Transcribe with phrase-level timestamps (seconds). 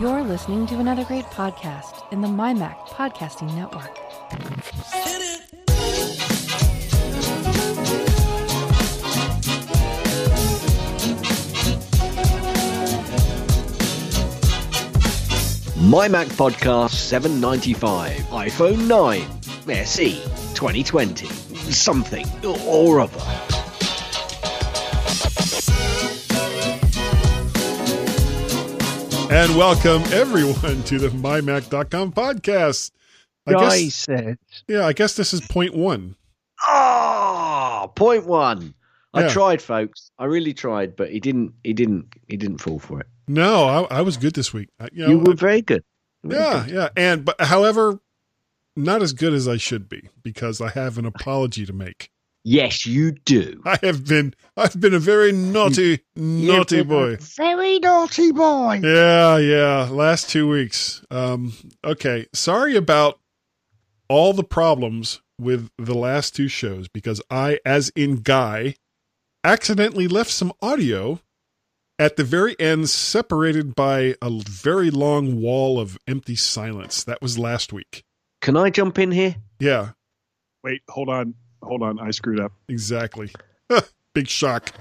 [0.00, 3.98] You're listening to another great podcast in the MyMac Podcasting Network.
[15.76, 19.20] My Mac Podcast 795, iPhone 9,
[19.84, 20.14] SE
[20.54, 23.49] 2020, something or other.
[29.30, 32.90] And welcome everyone to the mymac.com podcast.
[33.46, 34.38] I I guess, said,
[34.68, 36.16] yeah, I guess this is point one.
[36.66, 38.74] ah, point one.
[39.14, 39.28] I Yeah.
[39.28, 40.10] tried, folks.
[40.18, 41.54] I really tried, but he didn't.
[41.64, 42.06] He didn't.
[42.28, 43.06] He didn't fall for it.
[43.28, 44.68] No, I, I was good this week.
[44.80, 45.84] I- You know, you were very good.
[46.24, 46.74] Very yeah, good.
[46.74, 46.88] yeah.
[46.96, 48.00] And, but however,
[48.76, 52.10] not as good as I should be because I have an apology to make.
[52.42, 53.60] Yes, you do.
[53.64, 57.16] I have been, I've been a very naughty, naughty You've boy.
[57.36, 58.80] Very naughty boy.
[58.82, 59.88] Yeah, yeah.
[59.90, 61.02] Last two weeks.
[61.10, 61.52] Um,
[61.84, 62.26] okay.
[62.32, 63.20] Sorry about
[64.08, 68.74] all the problems with the last two shows because I, as in Guy,
[69.44, 71.20] accidentally left some audio
[71.98, 77.04] at the very end, separated by a very long wall of empty silence.
[77.04, 78.04] That was last week.
[78.40, 79.36] Can I jump in here?
[79.58, 79.90] Yeah,
[80.62, 81.34] Wait, hold on.
[81.62, 81.98] Hold on.
[81.98, 82.52] I screwed up.
[82.68, 83.30] exactly.
[84.14, 84.72] Big shock.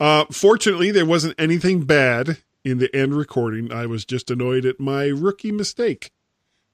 [0.00, 3.72] Uh, fortunately, there wasn't anything bad in the end recording.
[3.72, 6.10] I was just annoyed at my rookie mistake.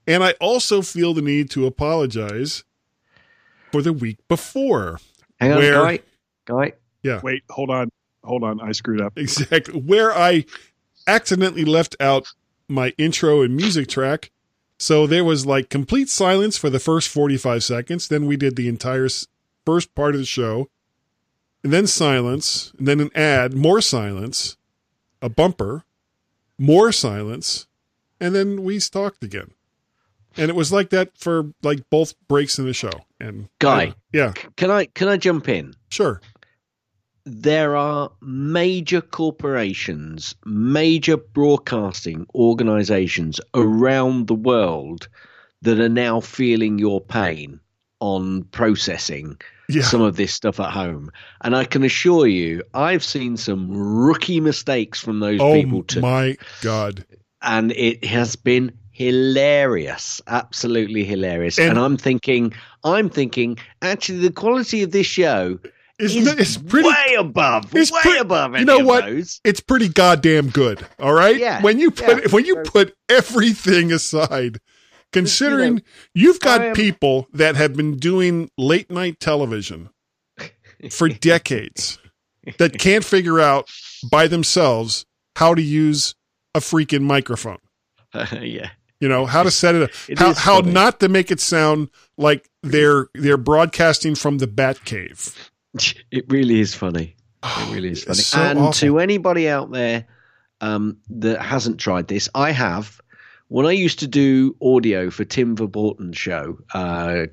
[0.07, 2.65] And I also feel the need to apologize
[3.73, 4.99] for the week before.
[5.39, 5.99] Hang on, Where- guy.
[6.47, 6.73] Guy.
[7.03, 7.21] Yeah.
[7.23, 7.91] Wait, hold on.
[8.25, 8.61] Hold on.
[8.61, 9.13] I screwed up.
[9.17, 9.81] Exactly.
[9.81, 10.45] Where I
[11.07, 12.27] accidentally left out
[12.69, 14.31] my intro and music track.
[14.81, 18.09] So there was like complete silence for the first 45 seconds.
[18.09, 19.09] Then we did the entire
[19.67, 20.71] first part of the show.
[21.63, 22.73] And then silence.
[22.79, 24.57] And then an ad, more silence,
[25.21, 25.85] a bumper,
[26.59, 27.67] more silence.
[28.19, 29.51] And then we talked again.
[30.39, 32.93] And it was like that for like both breaks in the show.
[33.21, 33.93] And Guy.
[34.15, 34.87] yeah, Can I?
[34.87, 35.75] Can I jump in?
[35.91, 36.23] sure.
[37.25, 45.09] There are major corporations, major broadcasting organizations around the world
[45.63, 47.61] that are now feeling your pain
[48.01, 49.39] on processing
[49.69, 49.83] Yeah.
[49.83, 51.11] some of this stuff at home.
[51.43, 55.99] And I can assure you, I've seen some rookie mistakes from those oh people too.
[55.99, 57.05] Oh my God.
[57.43, 62.53] and it has been hilarious absolutely hilarious And- and, i'm thinking
[62.85, 65.59] i'm thinking actually the quality of this show
[66.01, 68.59] It's, is it's pretty way above, it's way pre- above.
[68.59, 69.05] you know what?
[69.05, 69.41] Those.
[69.45, 70.85] it's pretty goddamn good.
[70.99, 71.37] All right.
[71.37, 72.31] Yeah, When you put yeah.
[72.31, 74.59] when you put everything aside,
[75.13, 75.83] considering
[76.15, 79.91] you have got am- people that have been doing late night television
[80.91, 81.99] for decades
[82.59, 83.69] that can't figure out
[84.11, 85.05] by themselves
[85.37, 86.15] how to use
[86.55, 87.59] a freaking microphone.
[88.41, 90.73] yeah, You know how to set it up, It how how funny.
[90.73, 95.50] not to make it sound like they're they're broadcasting from the Bat Cave.
[96.11, 97.17] it really is funny.
[97.43, 98.19] It really is funny.
[98.19, 98.73] So and awful.
[98.73, 100.07] to anybody out there
[100.61, 103.01] um, that hasn't tried this, I have.
[103.49, 107.27] When I used to do audio for Tim Verborten's show, uh,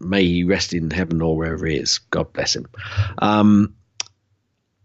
[0.00, 2.66] may he rest in heaven or wherever he is, God bless him.
[3.18, 3.74] Um,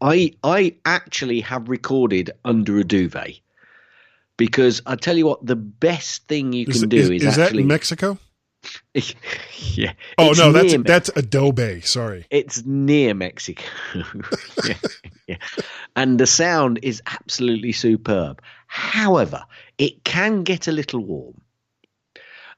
[0.02, 3.40] I I actually have recorded under a duvet
[4.36, 7.36] because I tell you what, the best thing you Is, can do is- is, is
[7.38, 8.20] that actually in Mexico?
[8.94, 9.94] yeah.
[10.18, 11.82] Oh no, that's Me- that's Adobe.
[11.82, 12.26] Sorry.
[12.30, 13.64] it's near Mexico.
[14.66, 14.76] yeah,
[15.28, 15.38] yeah.
[15.96, 18.42] And the sound is absolutely superb.
[18.68, 19.44] However,
[19.78, 21.42] it can get a little warm.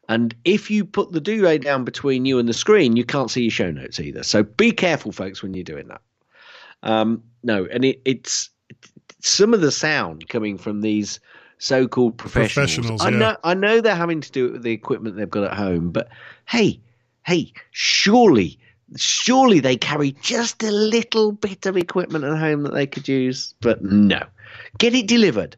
[0.09, 3.41] And if you put the duvet down between you and the screen, you can't see
[3.43, 4.23] your show notes either.
[4.23, 6.01] So be careful, folks, when you're doing that.
[6.83, 8.49] Um, no, and it, it's
[9.21, 11.19] some of the sound coming from these
[11.59, 12.75] so-called professionals.
[12.75, 13.17] Professionals, I yeah.
[13.17, 15.91] know, I know they're having to do it with the equipment they've got at home,
[15.91, 16.09] but
[16.47, 16.79] hey,
[17.25, 18.59] hey, surely,
[18.95, 23.53] surely they carry just a little bit of equipment at home that they could use.
[23.61, 24.21] But no,
[24.77, 25.55] get it delivered.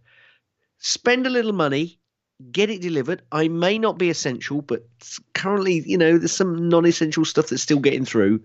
[0.80, 2.00] Spend a little money,
[2.52, 3.22] get it delivered.
[3.32, 4.88] I may not be essential, but
[5.34, 8.42] currently, you know, there's some non-essential stuff that's still getting through.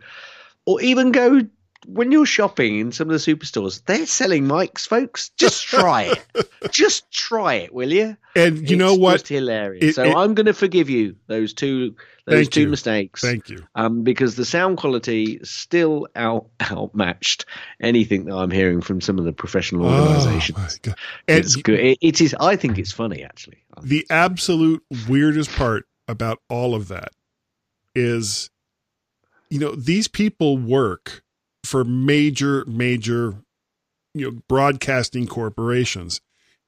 [0.66, 1.42] Or even go
[1.86, 5.30] when you're shopping in some of the superstores, they're selling mics, folks.
[5.36, 6.48] Just try it.
[6.70, 8.16] just try it, will you?
[8.36, 9.12] And you know what?
[9.14, 9.84] Just hilarious.
[9.84, 11.94] It- so it- I'm going to forgive you those two
[12.26, 12.68] those two you.
[12.68, 13.20] mistakes.
[13.20, 13.58] Thank you.
[13.74, 17.44] um, because the sound quality still out outmatched
[17.82, 20.58] anything that I'm hearing from some of the professional organisations.
[20.58, 20.94] Oh, my God.
[21.28, 21.78] And it's good.
[21.80, 22.34] It, it is.
[22.40, 23.58] I think it's funny actually.
[23.82, 27.10] the absolute weirdest part about all of that
[27.94, 28.48] is,
[29.50, 31.22] you know, these people work
[31.64, 33.36] for major, major,
[34.14, 36.20] you know, broadcasting corporations.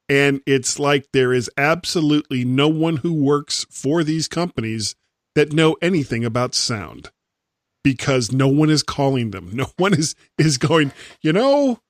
[0.09, 4.95] And it's like there is absolutely no one who works for these companies
[5.35, 7.11] that know anything about sound
[7.83, 9.51] because no one is calling them.
[9.55, 11.81] No one is is going, "You know,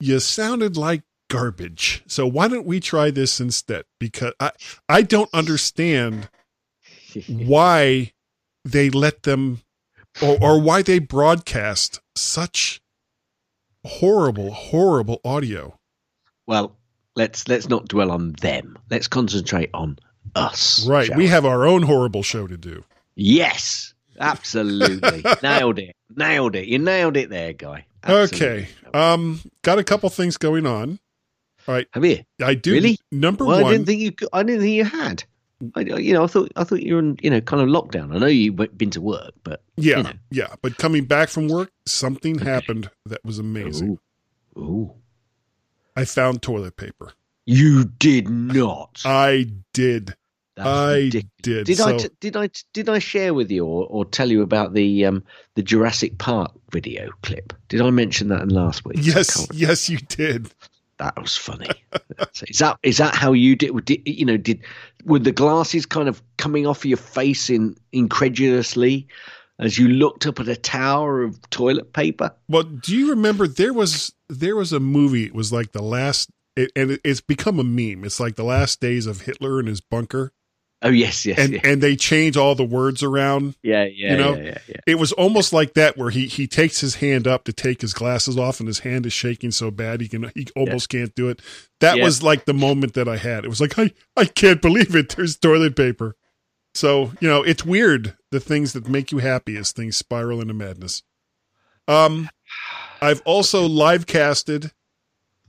[0.00, 2.02] you sounded like garbage.
[2.06, 4.52] So why don't we try this instead?" Because I
[4.88, 6.28] I don't understand
[7.26, 8.12] why
[8.64, 9.62] they let them
[10.20, 12.80] or, or why they broadcast such
[13.84, 15.78] horrible horrible audio
[16.46, 16.76] Well,
[17.16, 18.78] let's let's not dwell on them.
[18.90, 19.98] Let's concentrate on
[20.34, 20.86] us.
[20.86, 25.22] right shall we have our own horrible show to do Yes, absolutely.
[25.42, 25.94] nailed it.
[26.16, 26.66] Nailed it.
[26.66, 27.86] You nailed it there, guy.
[28.08, 30.98] okay um got a couple things going on
[31.66, 32.24] Have you?
[32.42, 32.98] i do Really?
[33.10, 34.12] number Well, I didn't think you.
[34.32, 35.24] I didn't think you had.
[35.74, 38.14] I, you know, I thought I thought you were in you know kind of lockdown.
[38.14, 40.12] I know you've been to work, but yeah you know.
[40.30, 43.98] yeah but coming back from work something happened that was amazing
[44.56, 44.60] Ooh.
[44.60, 44.94] Ooh.
[45.96, 47.12] i found toilet paper
[47.46, 49.00] You did not.
[49.06, 50.14] i did
[50.56, 51.32] That's i ridiculous.
[51.42, 54.04] did Did I so- t- did I t- did I share with you or, or
[54.04, 55.24] tell you about the um
[55.54, 57.52] the Jurassic Park video clip?
[57.68, 58.98] Did I mention that in last week?
[59.00, 60.50] Yes yes you did
[61.02, 61.68] That was funny.
[62.46, 64.02] Is that is that how you did, did?
[64.06, 64.60] You know, did
[65.04, 69.08] were the glasses kind of coming off your face in incredulously
[69.58, 72.32] as you looked up at a tower of toilet paper?
[72.48, 75.24] Well, do you remember there was there was a movie?
[75.24, 78.04] It was like the last, it, and it, it's become a meme.
[78.04, 80.32] It's like the last days of Hitler in his bunker,
[80.84, 83.54] Oh yes, yes, and yeah, and they change all the words around.
[83.62, 84.76] yeah, yeah, you know, yeah, yeah.
[84.86, 87.94] It was almost like that, where he he takes his hand up to take his
[87.94, 91.28] glasses off, and his hand is shaking so bad he can he almost can't do
[91.28, 91.40] it.
[91.80, 93.44] That was like the moment that I had.
[93.44, 95.10] It was like I I can't believe it.
[95.16, 96.16] There's toilet paper.
[96.74, 100.54] So you know, it's weird the things that make you happy as things spiral into
[100.54, 101.02] madness.
[101.86, 102.28] Um,
[103.00, 104.72] I've also live casted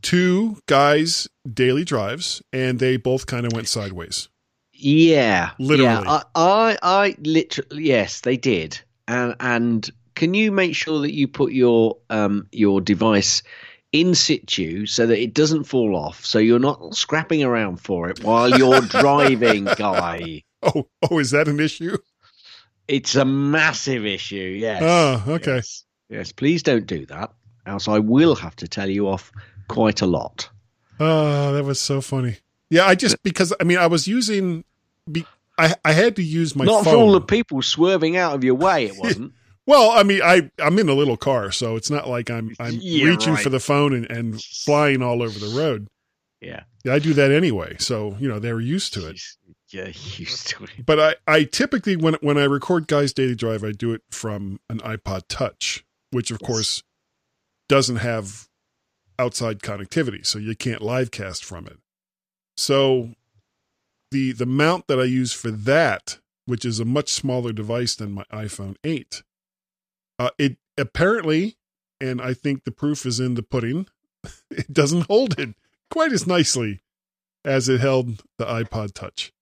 [0.01, 4.29] two guys daily drives, and they both kind of went sideways.
[4.83, 5.83] Yeah, Literally.
[5.83, 8.79] Yeah, I, I, I literally, yes, they did.
[9.07, 13.43] And and can you make sure that you put your um your device
[13.93, 18.23] in situ so that it doesn't fall off, so you're not scrapping around for it
[18.23, 20.43] while you're driving, guy?
[20.61, 21.97] Oh, oh, is that an issue?
[22.87, 24.57] It's a massive issue.
[24.59, 24.81] Yes.
[24.83, 25.55] Oh, okay.
[25.55, 25.85] Yes.
[26.09, 27.31] Yes, Please don't do that,
[27.65, 29.31] else I will have to tell you off
[29.67, 30.49] quite a lot.
[30.99, 32.37] Oh, that was so funny.
[32.69, 34.63] Yeah, I just because I mean I was using,
[35.11, 35.25] be,
[35.57, 36.93] I I had to use my not phone.
[36.93, 38.85] for all the people swerving out of your way.
[38.85, 39.33] It wasn't.
[39.67, 42.73] well, I mean I I'm in a little car, so it's not like I'm I'm
[42.81, 43.43] Yeah, reaching right.
[43.43, 45.87] for the phone and, and flying all over the road.
[46.41, 46.63] yeah.
[46.85, 49.19] Yeah, I do that anyway, so you know they were used to it.
[49.69, 50.69] Yeah, used to it.
[50.85, 54.59] But I I typically when when I record guys daily drive, I do it from
[54.69, 56.47] an iPod Touch, which of Yes.
[56.47, 56.83] course
[57.69, 58.47] doesn't have
[59.17, 61.77] outside connectivity, so you can't live cast from it.
[62.55, 63.15] So
[64.13, 68.13] the the mount that I use for that, which is a much smaller device than
[68.13, 69.21] my iPhone 8,
[70.19, 71.57] uh, it apparently,
[71.99, 73.87] and I think the proof is in the pudding,
[74.49, 75.55] it doesn't hold it
[75.89, 76.81] quite as nicely
[77.45, 79.33] as it held the iPod Touch.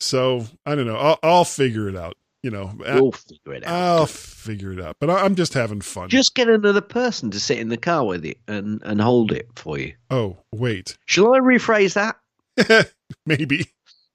[0.00, 0.96] So I don't know.
[0.96, 2.16] I'll, I'll figure it out.
[2.42, 3.74] You know, I- We'll figure it out.
[3.74, 4.96] I'll figure it out.
[5.00, 6.08] But I, I'm just having fun.
[6.10, 9.48] Just get another person to sit in the car with you and, and hold it
[9.56, 9.94] for you.
[10.10, 10.96] oh, wait.
[11.06, 12.92] Shall I rephrase that?
[13.26, 13.66] Maybe.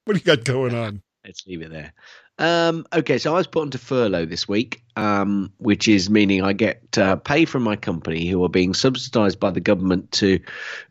[0.04, 1.02] What do you got going on?
[1.24, 1.92] Let's leave it there.
[2.38, 6.52] Um, okay, so I was put onto furlough this week, um, which is meaning I
[6.54, 10.40] get uh, pay from my company who are being subsidised by the government to,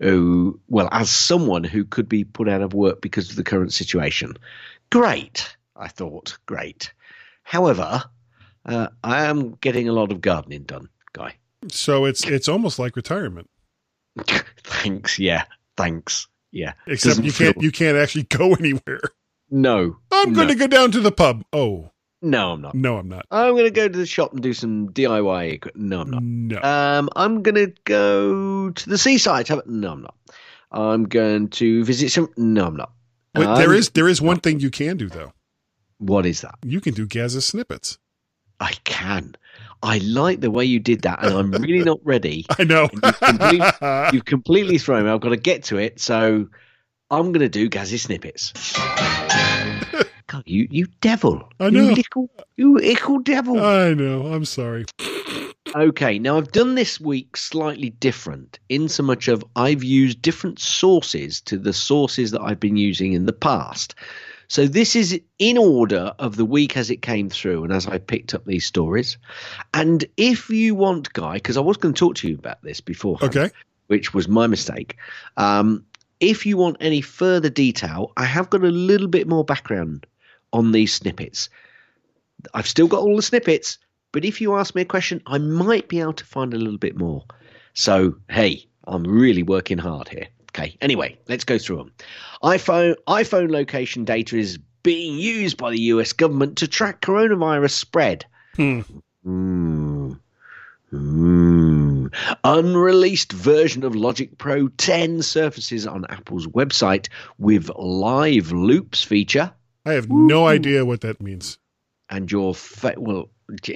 [0.01, 3.73] uh, well, as someone who could be put out of work because of the current
[3.73, 4.37] situation.
[4.91, 6.37] Great, I thought.
[6.45, 6.93] Great.
[7.43, 8.03] However,
[8.65, 11.35] uh, I am getting a lot of gardening done, Guy.
[11.69, 13.49] So it's it's almost like retirement,
[14.63, 15.19] thanks.
[15.19, 15.43] Yeah.
[15.77, 16.27] Thanks.
[16.51, 16.73] Yeah.
[16.87, 19.01] except you can't feel- you can't actually go anywhere.
[19.49, 19.97] No.
[20.11, 20.35] I'm no.
[20.35, 21.43] going to go down to the pub.
[21.53, 21.91] Oh
[22.21, 22.75] No, I'm not.
[22.75, 23.25] no, I'm not.
[23.31, 25.71] I'm going to go to the shop and do some DIY.
[25.75, 26.23] No, I'm not.
[26.23, 26.61] No.
[26.61, 29.49] Um, I'm going to go to the seaside.
[29.67, 30.15] No, I'm not.
[30.71, 32.29] I'm going to visit some.
[32.37, 32.91] No, I'm not.
[33.33, 35.33] But there I'm- is there is one thing you can do though.
[35.97, 36.55] What is that?
[36.63, 37.97] You can do Gazzy snippets.
[38.59, 39.35] I can.
[39.83, 42.45] I like the way you did that, and I'm really not ready.
[42.59, 42.89] I know.
[44.13, 45.09] You've completely thrown me.
[45.09, 46.47] I've got to get to it, so
[47.09, 48.53] I'm going to do Gazzy snippets.
[50.27, 51.49] God, you you devil!
[51.59, 51.93] I know.
[51.93, 53.59] You you ickle devil.
[53.59, 54.27] I know.
[54.27, 54.85] I'm sorry.
[55.75, 60.59] Okay, now I've done this week slightly different in so much of I've used different
[60.59, 63.95] sources to the sources that I've been using in the past.
[64.51, 67.99] So this is in order of the week as it came through and as I
[67.99, 69.17] picked up these stories.
[69.73, 72.81] And if you want, Guy, because I was going to talk to you about this
[72.81, 73.49] before, Okay.
[73.87, 74.97] which was my mistake.
[75.37, 75.85] Um,
[76.19, 80.05] if you want any further detail, I have got a little bit more background
[80.51, 81.47] on these snippets.
[82.53, 83.77] I've still got all the snippets,
[84.11, 86.77] but if you ask me a question, I might be able to find a little
[86.77, 87.23] bit more.
[87.73, 90.27] So, hey, I'm really working hard here.
[90.53, 90.77] Okay.
[90.81, 91.91] Anyway, let's go through them.
[92.43, 98.25] iPhone iPhone location data is being used by the US government to track coronavirus spread.
[98.55, 98.81] Hmm.
[99.25, 100.19] Mm.
[100.91, 102.13] Mm.
[102.43, 109.53] Unreleased version of Logic Pro 10 surfaces on Apple's website with live loops feature.
[109.85, 111.57] I have no idea what that means.
[112.09, 113.29] And your fa- well,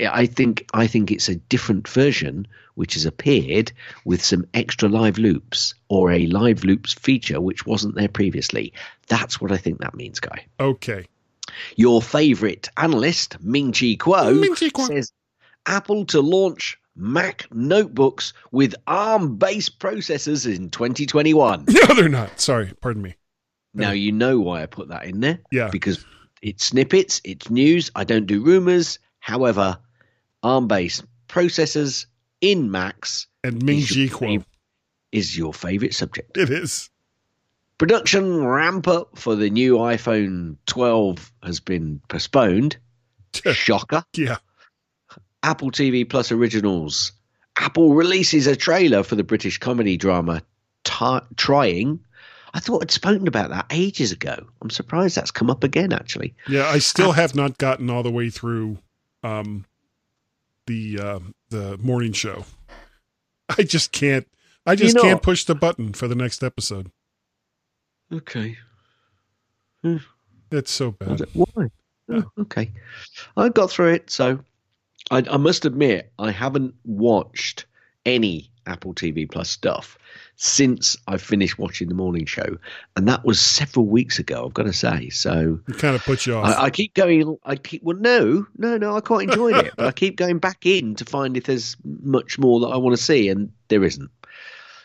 [0.09, 3.71] I think I think it's a different version which has appeared
[4.05, 8.71] with some extra live loops or a live loops feature which wasn't there previously.
[9.07, 10.45] That's what I think that means, guy.
[10.59, 11.05] Okay.
[11.77, 14.87] Your favorite analyst, Ming Chi Kuo, Ming-Chi Kuo.
[14.87, 15.11] says
[15.65, 21.65] Apple to launch Mac notebooks with ARM based processors in 2021.
[21.69, 22.39] No, they're not.
[22.39, 22.71] Sorry.
[22.81, 23.15] Pardon me.
[23.73, 25.39] now, you know why I put that in there.
[25.51, 25.69] Yeah.
[25.71, 26.03] Because
[26.41, 27.91] it's snippets, it's news.
[27.95, 28.99] I don't do rumors.
[29.19, 29.77] However,
[30.43, 32.05] ARM based processors
[32.41, 33.27] in Macs.
[33.43, 34.45] And Ming is Ji your, Kuo.
[35.11, 36.37] is your favorite subject.
[36.37, 36.89] It is.
[37.77, 42.77] Production ramp up for the new iPhone 12 has been postponed.
[43.33, 44.03] Shocker.
[44.15, 44.37] Yeah.
[45.43, 47.11] Apple TV Plus originals.
[47.57, 50.41] Apple releases a trailer for the British comedy drama
[50.83, 51.99] Ti Trying.
[52.53, 54.47] I thought I'd spoken about that ages ago.
[54.61, 56.33] I'm surprised that's come up again, actually.
[56.47, 56.67] Yeah.
[56.67, 58.77] I still have not gotten all the way through
[59.23, 59.65] um,
[60.67, 61.19] the uh,
[61.49, 62.45] the morning show.
[63.57, 64.27] I just can't.
[64.65, 66.91] I just know- can't push the button for the next episode.
[68.11, 68.57] Okay.
[70.51, 71.21] It's so bad.
[71.33, 71.69] Why?
[72.09, 72.71] Oh, okay.
[73.37, 74.39] I got through it, so
[75.11, 77.65] I, I must admit I haven't watched
[78.05, 79.97] any Apple TV Plus stuff
[80.37, 82.57] since I finished watching the morning show,
[82.95, 84.45] and that was several weeks ago.
[84.45, 85.09] I've got to say.
[85.09, 86.45] So It kind of puts you off.
[86.45, 87.37] I, I keep going.
[87.45, 88.95] I keep well, no, no, no.
[88.95, 92.37] I quite enjoyed it, but I keep going back in to find if there's much
[92.37, 94.11] more that I want to see, and there isn't.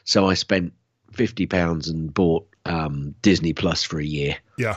[0.04, 0.72] So I spent
[1.12, 4.76] fifty pounds and bought um, Disney Plus for a year, yeah.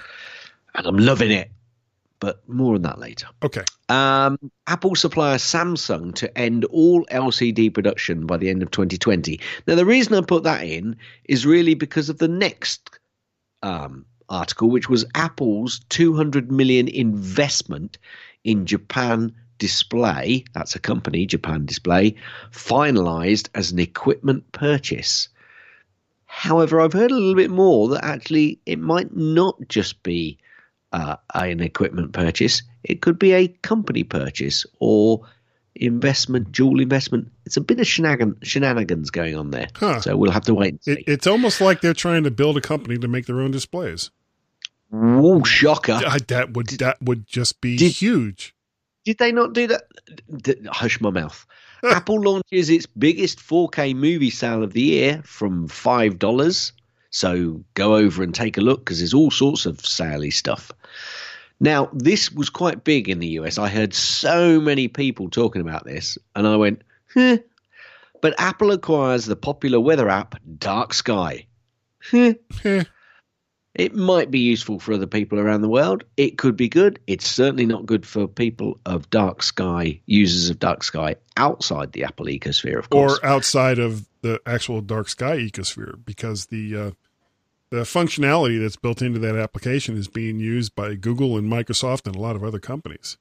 [0.76, 1.52] and I'm loving it.
[2.24, 3.28] But more on that later.
[3.44, 3.66] Okay.
[3.90, 9.42] Um, Apple supplier Samsung to end all LCD production by the end of 2020.
[9.68, 12.98] Now, the reason I put that in is really because of the next
[13.62, 17.98] um, article, which was Apple's 200 million investment
[18.46, 20.46] in Japan Display.
[20.54, 22.16] That's a company, Japan Display,
[22.52, 25.28] finalized as an equipment purchase.
[26.28, 30.38] However, I've heard a little bit more that actually it might not just be
[30.94, 32.62] uh, an equipment purchase.
[32.84, 35.22] It could be a company purchase or
[35.76, 37.32] investment, dual investment.
[37.46, 39.68] It's a bit of shenanigans going on there.
[39.76, 40.02] Huh.
[40.02, 40.92] So we'll have to wait and see.
[40.94, 44.12] It, it's almost like they're trying to build a company to make their own displays.
[44.90, 46.00] Whoa, shocker.
[46.06, 48.56] I, that would that would just be Did- huge.
[49.06, 49.84] Did they not do that?
[50.68, 51.46] Hush my mouth.
[51.84, 56.72] Apple launches its biggest 4K movie sale of the year from $5.
[57.14, 60.72] So go over and take a look because there's all sorts of saley stuff.
[61.60, 63.60] Now, this was quite big in the US.
[63.60, 66.82] I heard so many people talking about this, and I went,
[67.14, 67.38] huh.
[68.20, 71.46] But Apple acquires the popular weather app Dark Sky.
[72.10, 72.34] Huh.
[73.76, 76.04] It might be useful for other people around the world.
[76.18, 77.00] It could be good.
[77.08, 82.04] It's certainly not good for people of dark sky, users of dark sky outside the
[82.04, 83.20] Apple ecosphere, of course.
[83.20, 86.92] or outside of the actual dark sky ecosphere, because the uh,
[87.74, 92.16] the functionality that's built into that application is being used by Google and Microsoft and
[92.16, 93.18] a lot of other companies.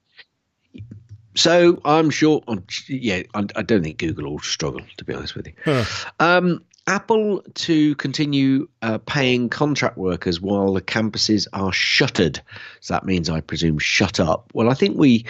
[1.35, 5.47] so I'm sure, um, yeah, I, don't think Google will struggle, to be honest with
[5.47, 5.55] you.
[5.65, 5.85] Huh.
[6.21, 12.43] Um, Apple to continue uh, paying contract workers while the campuses are shuttered.
[12.81, 14.51] So that means, I presume, shut up.
[14.53, 15.25] Well, I think we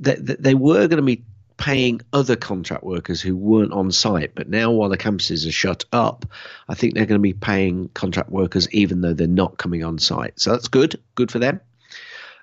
[0.00, 1.22] that they were going to be
[1.56, 5.84] paying other contract workers who weren't on site, but now while the campuses are shut
[5.92, 6.24] up,
[6.68, 9.98] I think they're going to be paying contract workers even though they're not coming on
[9.98, 10.38] site.
[10.40, 11.60] So that's good, good for them.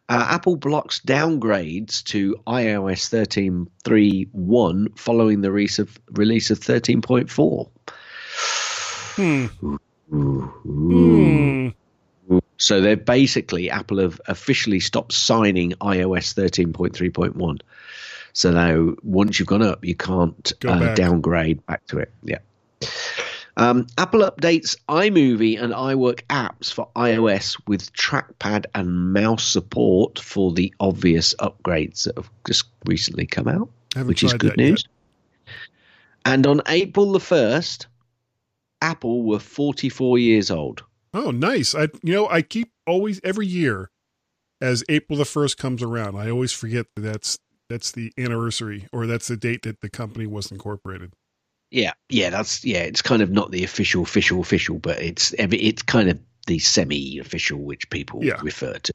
[0.09, 7.69] Uh, Apple blocks downgrades to iOS 13.3.1 following the release of, release of 13.4.
[9.15, 9.45] Hmm.
[12.57, 17.59] So they're basically Apple have officially stopped signing iOS 13.3.1.
[18.39, 20.95] So now once you've gone up, you can't Go uh, back.
[20.95, 22.09] downgrade back to it.
[22.23, 22.37] Yeah.
[23.57, 30.53] Um, Apple updates iMovie and iWork apps for iOS with trackpad and mouse support for
[30.53, 33.69] the obvious upgrades that have just recently come out,
[34.05, 34.69] which is good that yet.
[34.69, 34.87] news.
[36.23, 37.87] And on April the 1st,
[38.81, 40.81] Apple were 44 years old.
[41.13, 41.75] Oh, nice.
[41.75, 43.91] I you know I keep always every year
[44.61, 46.15] as April the first comes around.
[46.15, 47.37] I always forget that that's
[47.69, 51.13] that's the anniversary or that's the date that the company was incorporated.
[51.71, 52.79] Yeah, yeah, that's yeah.
[52.79, 57.59] It's kind of not the official, official, official, but it's it's kind of the semi-official,
[57.59, 58.39] which people Yeah.
[58.41, 58.93] refer to.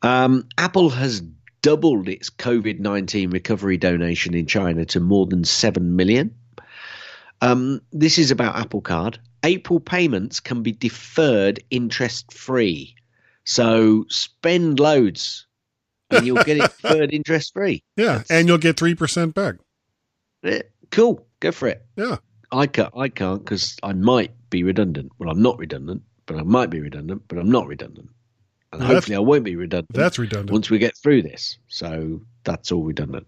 [0.00, 1.20] Um, Apple has
[1.60, 6.34] doubled its COVID nineteen recovery donation in China to more than seven million.
[7.42, 9.18] Um, this is about Apple Card.
[9.44, 12.94] April payments can be deferred interest free,
[13.44, 15.46] so spend loads,
[16.10, 17.82] and you'll get it third interest free.
[17.96, 19.56] Yeah, That's- and you'll get three percent back.
[20.44, 21.84] Eh, Cool, go for it.
[21.96, 22.16] Yeah.
[22.50, 22.92] I can't.
[22.96, 25.12] I can't because I might be redundant.
[25.18, 28.08] Well, I'm not redundant, but I might be redundant, but I'm not redundant,
[28.72, 29.92] and Well, hopefully I won't be redundant.
[29.92, 30.50] That's redundant.
[30.52, 31.58] once we get through this.
[31.68, 33.26] So that's all redundant.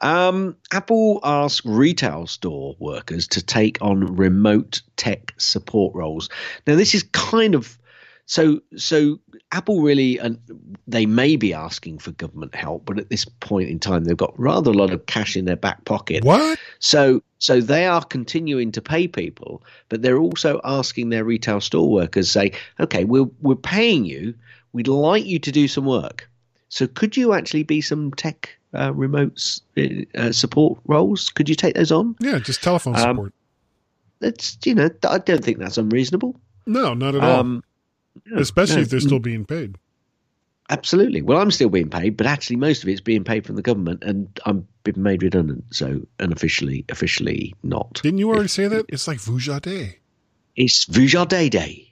[0.00, 6.28] Um, Apple asked retail store workers to take on remote tech support roles.
[6.66, 7.78] Now, this is kind of
[8.32, 8.60] so.
[8.76, 9.20] So
[9.52, 10.38] Apple really, and
[10.86, 14.32] they may be asking for government help, but at this point in time, they've got
[14.38, 16.24] rather a lot of cash in their back pocket.
[16.24, 16.58] What?
[16.78, 21.90] So so they are continuing to pay people, but they're also asking their retail store
[21.90, 24.34] workers say, okay, we're we're paying you.
[24.72, 26.28] We'd like you to do some work.
[26.68, 29.60] So could you actually be some tech uh, remote
[30.16, 31.28] uh, support roles?
[31.28, 32.16] Could you take those on?
[32.20, 33.34] Yeah, just telephone Um, support.
[34.20, 36.40] That's you know I don't think that's unreasonable.
[36.64, 37.62] No, not at all.
[38.26, 38.82] No, Especially no.
[38.82, 39.76] if they're still being paid.
[40.70, 41.22] Absolutely.
[41.22, 44.02] Well, I'm still being paid, but actually, most of it's being paid from the government,
[44.04, 45.64] and I'm been made redundant.
[45.70, 48.00] So unofficially, officially not.
[48.02, 48.86] Didn't you already If- say that?
[48.88, 49.96] It's like Vujade.
[50.56, 51.88] It's Vujade Day.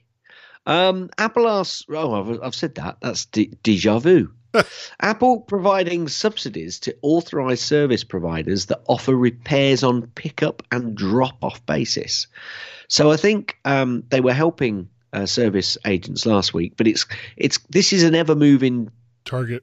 [0.67, 2.99] Um, Apple asks, oh, I've, I've said that.
[3.01, 4.31] That's de- deja vu.
[5.01, 11.65] Apple providing subsidies to authorized service providers that offer repairs on pickup and drop off
[11.67, 12.27] basis.
[12.89, 17.59] So I think um, they were helping uh, service agents last week, but it's it's
[17.71, 18.91] this is an ever moving
[19.25, 19.63] Target.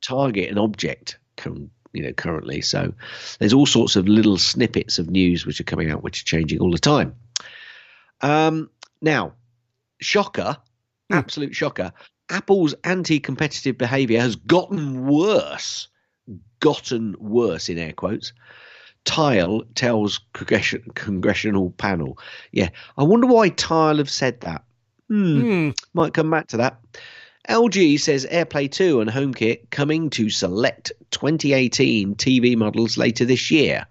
[0.00, 2.92] target and object com- you know currently so
[3.38, 6.60] there's all sorts of little snippets of news which are coming out which are changing
[6.60, 7.14] all the time
[8.20, 9.32] um now
[10.00, 10.56] shocker
[11.10, 11.18] Hmm.
[11.18, 11.92] absolute shocker
[12.30, 15.88] apple's anti-competitive behavior has gotten worse
[16.60, 18.32] gotten worse in air quotes
[19.06, 22.18] tile tells congression, congressional panel
[22.52, 24.64] yeah i wonder why tile have said that
[25.08, 25.70] hmm Hmm.
[25.94, 26.80] might come back to that.
[27.48, 33.86] LG says AirPlay 2 and HomeKit coming to select 2018 TV models later this year.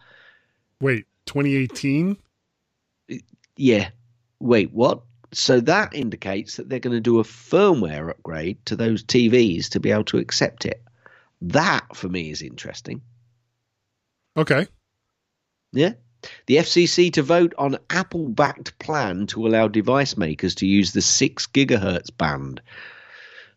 [0.82, 2.17] Wait, 2018?
[3.56, 3.89] Yeah.
[4.39, 5.04] Wait, what?
[5.32, 9.80] So that indicates that they're going to do a firmware upgrade to those TVs to
[9.80, 10.84] be able to accept it.
[11.41, 13.01] That, for me, is interesting.
[14.36, 14.67] Okay.
[15.75, 15.93] Yeah.
[16.47, 21.01] The FCC to vote on Apple backed plan to allow device makers to use the
[21.03, 22.61] 6 gigahertz band.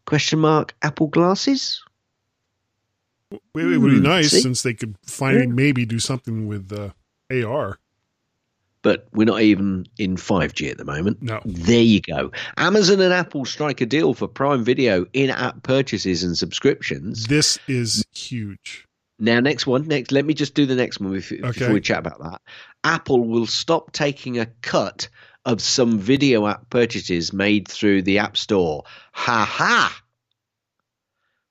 [0.05, 1.83] Question mark Apple glasses?
[3.31, 4.41] It, it would be Hmm, nice see?
[4.41, 5.53] since they could finally Yeah.
[5.53, 6.91] maybe do something with uh,
[7.31, 7.79] AR.
[8.83, 11.21] but we're not even in 5G at the moment.
[11.23, 11.41] No.
[11.45, 12.31] There you go.
[12.57, 17.27] Amazon and Apple strike a deal for Prime Video in app purchases and subscriptions.
[17.27, 18.87] This is huge.
[19.19, 19.89] Now, next one.
[19.89, 21.59] Next, let me just do the next one before, Okay.
[21.59, 22.41] before we chat about that.
[22.85, 25.09] Apple will stop taking a cut
[25.45, 28.85] of some video app purchases made through the App Store.
[29.13, 30.01] Ha ha!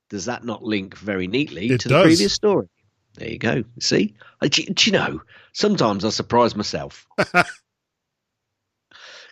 [0.10, 2.67] Does that not link very neatly It to the previous story?
[3.15, 3.63] There you go.
[3.80, 5.21] See, do, do you know?
[5.51, 7.08] Sometimes I surprise myself.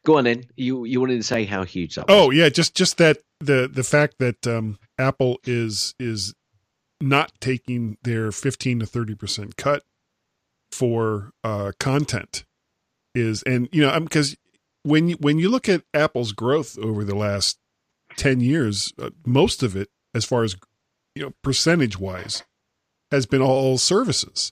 [0.03, 0.43] Go on, then.
[0.55, 2.15] You you wanted to say how huge that was?
[2.15, 6.33] Oh yeah, just just that the the fact that um, Apple is is
[7.01, 9.83] not taking their 15 to 30 percent cut
[10.71, 12.45] for uh, content
[13.13, 14.35] is and you know because
[14.83, 17.57] when you when you look at Apple's growth over the last
[18.17, 20.55] 10 years, uh, most of it as far as
[21.15, 22.43] you know percentage wise
[23.11, 24.51] has been all services.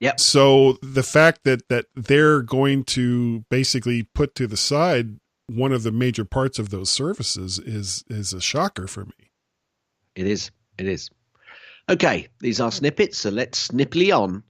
[0.00, 0.20] Yep.
[0.20, 5.82] So the fact that that they're going to basically put to the side one of
[5.82, 9.30] the major parts of those services is is a shocker for me.
[10.14, 10.50] It is.
[10.78, 11.10] It is.
[11.88, 14.42] Okay, these are snippets, so let's snippily on.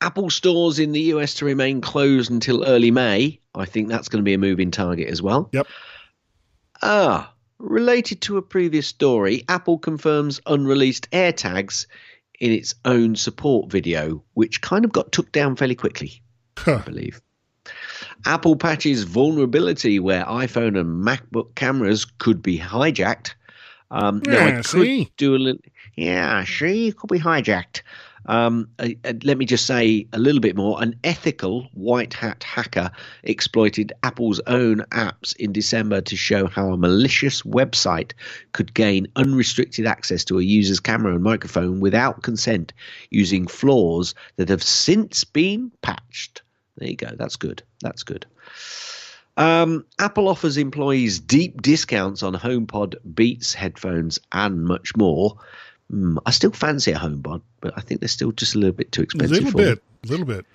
[0.00, 3.40] Apple stores in the US to remain closed until early May.
[3.54, 5.50] I think that's going to be a moving target as well.
[5.52, 5.66] Yep.
[6.82, 11.86] Ah, related to a previous story, Apple confirms unreleased AirTags
[12.40, 16.22] in its own support video, which kind of got took down fairly quickly.
[16.66, 17.20] I believe.
[18.24, 23.34] Apple patches vulnerability where iPhone and MacBook cameras could be hijacked.
[23.90, 25.12] Um, now, I Yeah, could see?
[25.16, 25.60] do a little.
[25.96, 27.82] Yeah, it could be hijacked.
[28.26, 30.80] Um, uh, uh, let me just say a little bit more.
[30.82, 32.90] An ethical white hat hacker
[33.24, 38.12] exploited Apple's own apps in December to show how a malicious website
[38.52, 42.72] could gain unrestricted access to a user's camera and microphone without consent
[43.10, 46.42] using flaws that have since been patched.
[46.76, 47.10] There you go.
[47.16, 47.62] That's good.
[47.80, 48.26] That's good.
[49.36, 55.36] Um, Apple offers employees deep discounts on HomePod, Beats headphones, and much more.
[55.92, 58.92] Mm, I still fancy a HomePod, but I think they're still just a little bit
[58.92, 59.38] too expensive.
[59.38, 60.46] A little bit, a little bit.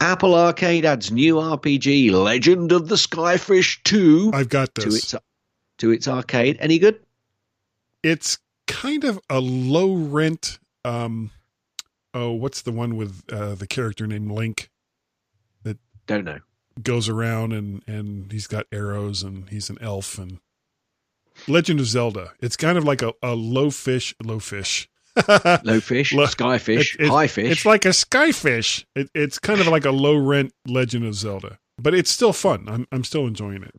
[0.00, 5.12] Apple Arcade adds new RPG, Legend of the Skyfish 2, I've got to this.
[5.12, 5.14] its
[5.78, 6.56] to its arcade.
[6.60, 7.00] Any good?
[8.02, 10.58] It's kind of a low rent.
[10.84, 11.30] Um,
[12.14, 14.70] oh, what's the one with uh, the character named Link
[15.64, 16.40] That Don't know.
[16.82, 20.38] Goes around and and he's got arrows and he's an elf and
[21.48, 22.32] Legend of Zelda.
[22.40, 24.88] It's kind of like a, a low fish, low fish.
[25.64, 27.50] Low fish, Look, skyfish, it- it- high fish.
[27.50, 28.84] It's like a skyfish.
[28.94, 32.66] It, it's kind of like a low rent Legend of Zelda, but it's still fun.
[32.68, 33.74] I'm I'm still enjoying it.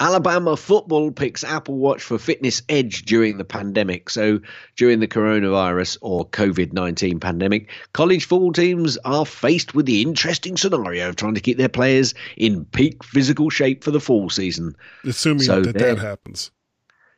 [0.00, 4.10] Alabama football picks Apple Watch for fitness edge during the pandemic.
[4.10, 4.40] So,
[4.76, 10.56] during the coronavirus or COVID 19 pandemic, college football teams are faced with the interesting
[10.56, 14.76] scenario of trying to keep their players in peak physical shape for the fall season.
[15.04, 16.50] Assuming So that that happens.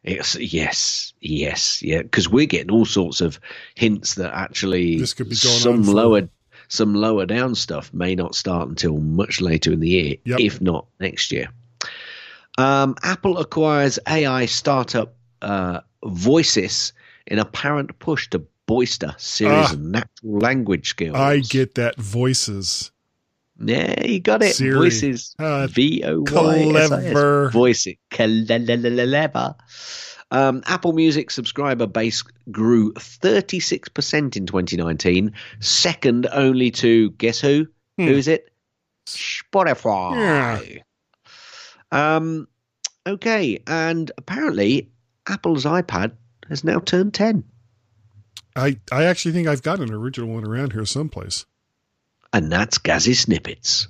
[0.03, 2.01] Yes, yes, yes, yeah.
[2.01, 3.38] Because we're getting all sorts of
[3.75, 6.29] hints that actually This could be going some for- lower,
[6.69, 10.40] some lower down stuff may not start until much later in the year, Yep.
[10.40, 11.51] if not next year.
[12.59, 16.93] Um, Apple acquires AI startup uh, Voysis
[17.27, 19.73] in apparent push to bolster Siri's Ah.
[19.73, 21.17] of natural language skills.
[21.17, 22.91] I get that voices.
[23.63, 24.55] Yeah, you got it.
[24.55, 24.89] Siri.
[24.89, 25.35] Voysis.
[25.71, 27.13] V O Y S I S.
[27.13, 27.51] clever.
[27.51, 27.99] Voysis.
[28.11, 29.55] Clever.
[30.33, 37.67] Um, Apple Music subscriber base grew 36% in 2019, second only to guess who?
[37.99, 38.07] Hmm.
[38.07, 38.51] Who is it?
[39.07, 40.15] Spotify.
[40.15, 40.83] Yeah.
[41.92, 42.48] Um,
[43.07, 44.90] okay, and apparently
[45.26, 46.12] Apple's iPad
[46.48, 47.44] has now turned 10.
[48.57, 51.46] I I actually think I've got an original one around here someplace.
[52.33, 53.87] And that's Gazzy Snippets.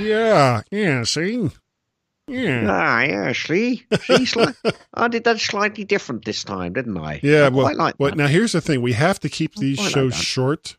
[0.00, 1.02] Yeah, yeah.
[1.04, 1.50] See,
[2.28, 3.76] yeah, Ah, yeah, see?
[4.02, 4.54] see sli-
[4.94, 7.20] I did that slightly different this time, didn't I?
[7.22, 7.46] yeah.
[7.46, 8.16] I Well, quite like well, that.
[8.16, 10.76] now here's the thing: we have to keep these quite like shows short.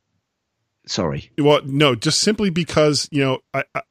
[0.88, 1.32] Sorry.
[1.38, 3.82] Well, no, just simply because you know, I, I,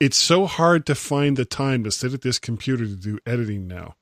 [0.00, 3.66] it's so hard to find the time to sit at this computer to do editing
[3.66, 3.94] now.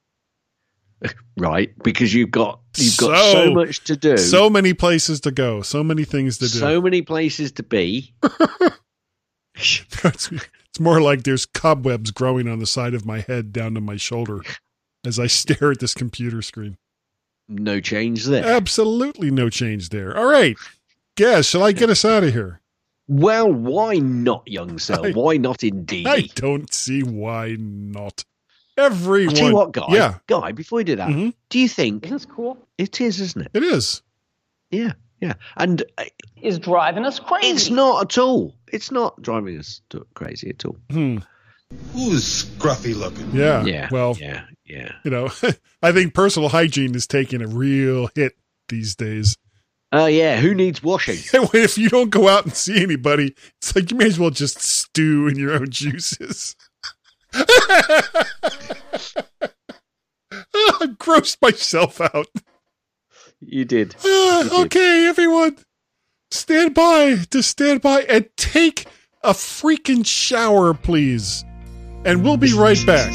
[1.37, 5.31] Right, because you've got you've got So- so, much to do, So many places to
[5.31, 6.59] go, so many things to do.
[6.59, 8.15] so many places to be.
[9.55, 9.85] it's,
[10.33, 13.97] it's more like there's cobwebs growing on the side of my head down to my
[13.97, 14.41] shoulder
[15.05, 16.77] as I stare at this computer screen.
[17.49, 18.45] no change there.
[18.45, 20.17] Absolutely no change there.
[20.17, 20.57] All right.
[21.17, 22.61] Guess, shall I get us out of here?
[23.09, 24.97] Well, why not, young sir?
[25.03, 26.07] I- why not, indeed?
[26.07, 28.25] I don't see why not.
[28.77, 29.29] Everyone.
[29.35, 29.87] I'll tell you what, guy.
[29.91, 31.33] Yeah, Guy, before you do that, Mhm.
[31.49, 32.59] do you think Isn't cool?
[32.77, 33.51] it is, isn't it?
[33.55, 34.03] it is.
[34.73, 35.35] Yeah, yeah.
[35.57, 36.05] And uh,
[36.43, 37.49] Is driving us crazy.
[37.51, 38.57] it's not at all.
[38.73, 40.77] It's not driving us to crazy at all.
[40.91, 41.19] Hmm.
[41.93, 43.31] Who's scruffy looking?
[43.33, 43.65] Yeah.
[43.65, 43.89] Yeah.
[43.93, 44.93] Well, yeah, yeah.
[45.05, 45.29] you know,
[45.83, 48.37] I think personal hygiene is taking a real hit
[48.69, 49.37] these days.
[49.97, 50.41] Oh, yeah.
[50.41, 51.19] Who needs washing?
[51.55, 54.61] if you don't go out and see anybody, it's like you may as well just
[54.61, 56.57] stew in your own juices.
[57.33, 58.03] I
[60.99, 62.27] grossed myself out.
[63.41, 63.95] You did.
[64.05, 64.67] Ah, You did.
[64.67, 65.59] okay, everyone,
[66.31, 68.87] stand by to stand by and take
[69.23, 71.45] a freaking shower, please.
[72.05, 73.13] And we'll be right back.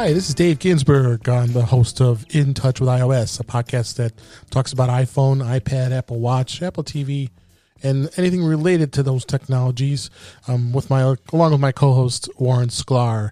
[0.00, 1.28] Hi, this is Dave Ginsburg.
[1.28, 4.14] I'm the host of In Touch with iOS, a podcast that
[4.48, 7.28] talks about iPhone, iPad, Apple Watch, Apple TV,
[7.82, 10.08] and anything related to those technologies.
[10.48, 13.28] Um, with my along with my co-host Warren Sklar,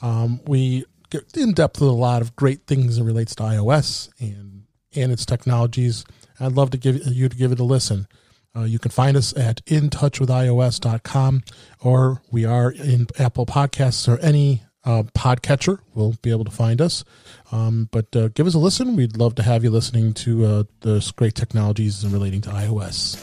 [0.00, 4.08] um, we get in depth with a lot of great things that relates to iOS
[4.18, 4.62] and
[4.94, 6.06] and its technologies.
[6.40, 8.08] I'd love to give you to give it a listen.
[8.56, 11.42] Uh, you can find us at intouchwithios.com
[11.82, 16.80] or we are in Apple Podcasts or any uh, podcatcher will be able to find
[16.80, 17.04] us.
[17.52, 18.96] Um, but uh, give us a listen.
[18.96, 23.16] We'd love to have you listening to uh, great technologies relating to iOS.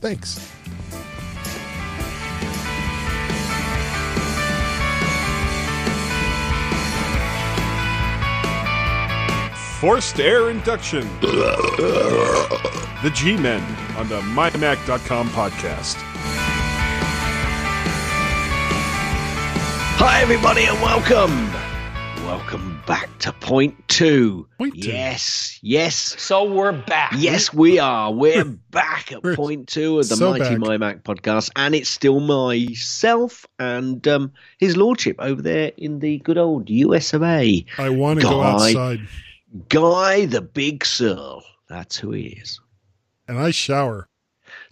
[0.00, 0.38] Thanks.
[9.80, 11.00] Forced air induction.
[11.20, 13.60] the G Men
[13.96, 16.61] on the MyMac.com podcast.
[20.04, 21.52] Hi, everybody, and welcome.
[22.26, 24.48] Welcome back to point two.
[24.58, 24.90] Point two.
[24.90, 27.12] Yes, yes, So we're back.
[27.16, 28.12] yes, we are.
[28.12, 30.58] We're back at We're point two of the so Mighty back.
[30.58, 36.18] My Mac podcast, and it's still myself and um, his lordship over there in the
[36.18, 37.64] good old US of A.
[37.78, 39.00] I want to go outside
[39.68, 41.42] Guy the Big Serle.
[41.68, 42.60] That's who he is.
[43.28, 44.08] and I shower.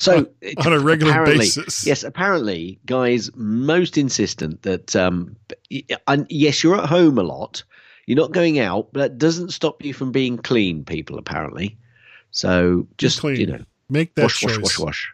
[0.01, 0.27] So
[0.65, 1.87] on a regular basis.
[1.87, 5.37] Yes, apparently, guys most insistent that um,
[6.07, 7.63] and yes, you're at home a lot.
[8.07, 10.85] You're not going out, but that doesn't stop you from being clean.
[10.85, 11.79] People apparently.
[12.31, 14.57] So just you know, Make that wash, choice.
[14.57, 15.13] wash, wash, wash.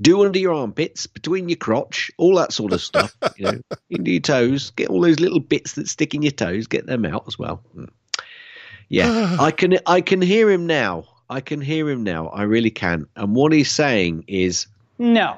[0.00, 3.14] Do under your armpits, between your crotch, all that sort of stuff.
[3.36, 4.70] you know, into your toes.
[4.70, 6.66] Get all those little bits that stick in your toes.
[6.66, 7.62] Get them out as well.
[7.76, 7.88] Mm.
[8.88, 9.78] Yeah, I can.
[9.84, 11.04] I can hear him now.
[11.28, 12.28] I can hear him now.
[12.28, 13.06] I really can.
[13.16, 14.66] And what he's saying is,
[14.98, 15.36] No.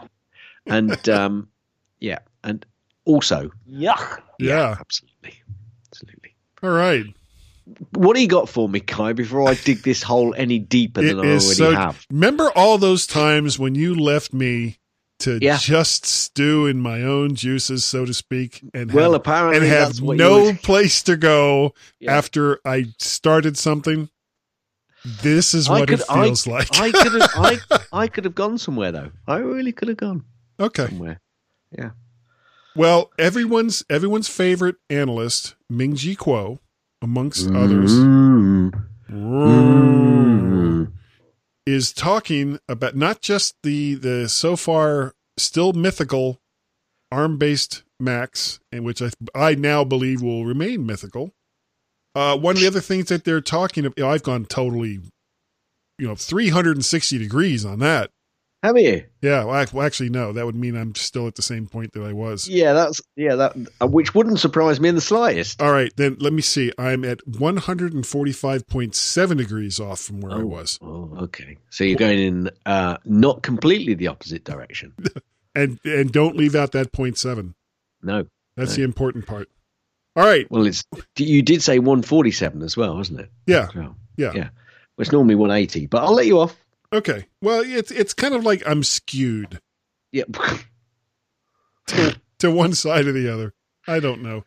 [0.66, 1.48] and um,
[2.00, 2.64] yeah, and
[3.04, 4.20] also, Yuck.
[4.38, 4.76] Yeah.
[4.78, 5.42] absolutely,
[5.90, 6.34] absolutely.
[6.62, 7.04] All right.
[7.92, 9.12] What do you got for me, Guy?
[9.12, 11.72] Before I dig this hole any deeper It than I already so.
[11.74, 12.06] have.
[12.10, 14.78] Remember all those times when you left me
[15.20, 15.58] to Yeah.
[15.60, 20.00] just stew in my own juices, so to speak, and Well, have, apparently and have
[20.00, 22.16] no you- place to go Yeah.
[22.16, 24.08] after I started something.
[25.22, 26.68] This is what could- it feels I, like.
[26.80, 27.30] I could have.
[27.34, 27.58] I,
[28.04, 29.10] I could have gone somewhere though.
[29.26, 30.24] I really could have gone
[30.60, 30.86] okay.
[30.86, 31.20] somewhere.
[31.76, 31.90] Yeah.
[32.76, 36.58] Well, everyone's everyone's favorite analyst, Ming-Chi Kuo,
[37.02, 38.70] amongst others, Mm.
[39.10, 40.92] Mm.
[41.66, 46.40] is talking about not just the the so far still mythical
[47.10, 51.34] ARM based Macs, and which I I now believe will remain mythical.
[52.18, 55.00] Uh, one of the other things that they're talking about, I've gone totally,
[55.98, 58.10] you know, 360 degrees on that.
[58.64, 59.04] Have you?
[59.22, 61.92] Yeah, well, ac- well, actually, no, that would mean I'm still at the same point
[61.92, 62.48] that I was.
[62.48, 63.36] Yeah, that's yeah.
[63.36, 65.62] That uh, which wouldn't surprise me in the slightest.
[65.62, 66.72] All right, then let me see.
[66.76, 70.78] I'm at 145.7 degrees off from where I was.
[70.82, 71.56] Oh, okay.
[71.70, 74.92] So you're going in uh, not completely the opposite direction.
[75.54, 77.54] And and don't leave out that seven.
[78.00, 78.26] No.
[78.56, 78.76] That's No.
[78.76, 79.48] the important part.
[80.18, 80.50] All right.
[80.50, 80.82] Well, it's
[81.16, 83.30] you did say 147 as well, wasn't it?
[83.46, 83.68] Yeah.
[83.74, 84.32] Well, Yeah.
[84.34, 84.42] Yeah.
[84.42, 84.50] Well,
[85.02, 86.56] it's normally 180, but I'll let you off.
[86.92, 87.26] Okay.
[87.40, 89.60] Well, it's it's kind of like I'm skewed
[90.12, 90.36] Yep.
[92.38, 93.54] to one side or the other.
[93.86, 94.44] I don't know.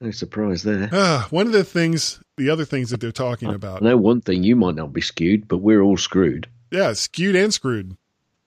[0.00, 0.88] no surprise there.
[0.92, 3.82] Ah, one of the things, the other things that they're talking I about.
[3.82, 6.48] know one thing: you might not be skewed, but we're all screwed.
[6.70, 7.96] Yeah, skewed and screwed.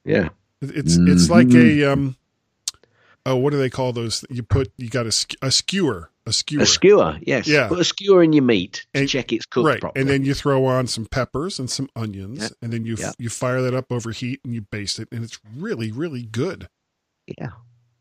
[0.04, 0.30] Yeah.
[0.62, 1.82] It's it's like Mm-hmm.
[1.90, 2.16] a um.
[3.26, 4.24] Oh, what do they call those?
[4.30, 7.48] You put you got a a skewer, a skewer, A skewer, yes.
[7.48, 7.68] Yeah.
[7.68, 9.82] Put a skewer in your meat to And- check it's cooked right?
[9.82, 10.02] properly.
[10.02, 12.48] And then you throw on some peppers and some onions, Yeah.
[12.62, 13.12] and then you Yeah.
[13.20, 16.70] you fire that up over heat and you baste it, and it's really really good.
[17.38, 17.52] yeah.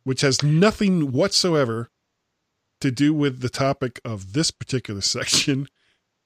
[0.04, 1.90] Which has nothing whatsoever
[2.80, 5.68] to do with the topic of this particular section,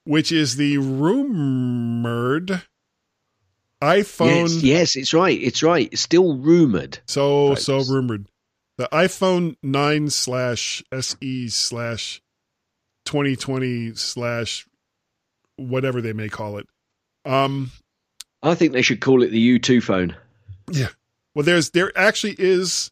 [0.05, 2.61] which is the rumored
[3.81, 4.47] iPhone.
[4.53, 5.37] Yes, yes, it's right.
[5.41, 5.89] It's right.
[5.91, 6.99] It's still rumored.
[7.07, 7.57] So Right.
[7.59, 8.27] so rumored.
[8.77, 12.21] The iPhone nine slash SE slash
[13.05, 14.65] twenty twenty slash
[15.57, 16.67] whatever they may call it.
[17.25, 17.71] Um
[18.41, 20.15] I think they should call it the U2 phone.
[20.71, 20.89] Yeah.
[21.35, 22.89] Well there's there actually is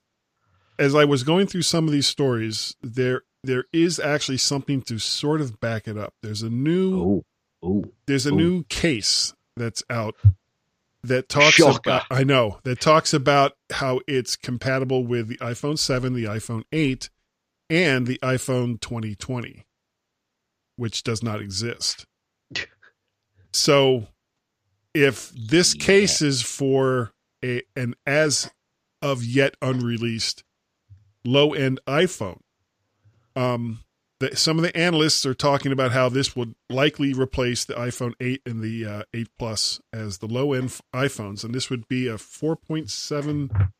[0.77, 4.99] as I was going through some of these stories, there there is actually something to
[4.99, 6.13] sort of back it up.
[6.21, 7.23] There's a new Oh,
[7.63, 7.85] oh.
[8.05, 8.37] there's a Ooh.
[8.37, 10.15] new case that's out
[11.03, 16.13] that talks about I know that talks about how it's compatible with the iPhone 7,
[16.13, 17.09] the iPhone 8,
[17.69, 19.65] and the iPhone 2020,
[20.75, 22.05] which does not exist.
[23.53, 24.07] So
[24.93, 27.11] if this case is for
[27.43, 28.49] a an as
[29.01, 30.43] of yet unreleased
[31.25, 32.39] low end iPhone,
[33.35, 33.79] um,
[34.33, 38.41] some of the analysts are talking about how this would likely replace the iPhone 8
[38.45, 42.15] and the uh, 8 Plus as the low end iPhones, and this would be a
[42.15, 43.71] 4.7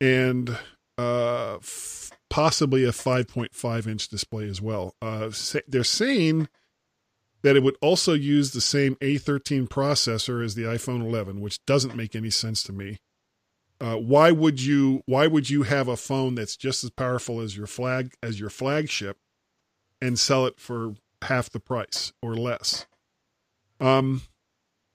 [0.00, 0.58] and
[0.98, 4.94] uh, f- possibly a 5.5 inch display as well.
[5.02, 5.30] Uh,
[5.68, 6.48] they're saying
[7.42, 11.96] that it would also use the same A13 processor as the iPhone 11, which doesn't
[11.96, 12.98] make any sense to me.
[13.80, 17.56] Uh, why would you why would you have a phone that's just as powerful as
[17.56, 19.18] your flag as your flagship
[20.00, 22.86] and sell it for half the price or less
[23.80, 24.22] um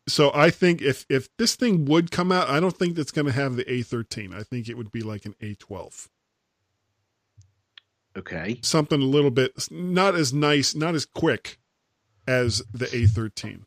[0.08, 3.26] so i think if if this thing would come out i don't think it's going
[3.26, 6.08] to have the a13 i think it would be like an a12
[8.18, 8.60] Okay.
[8.64, 11.58] something a little bit not as nice not as quick
[12.28, 13.64] as the a13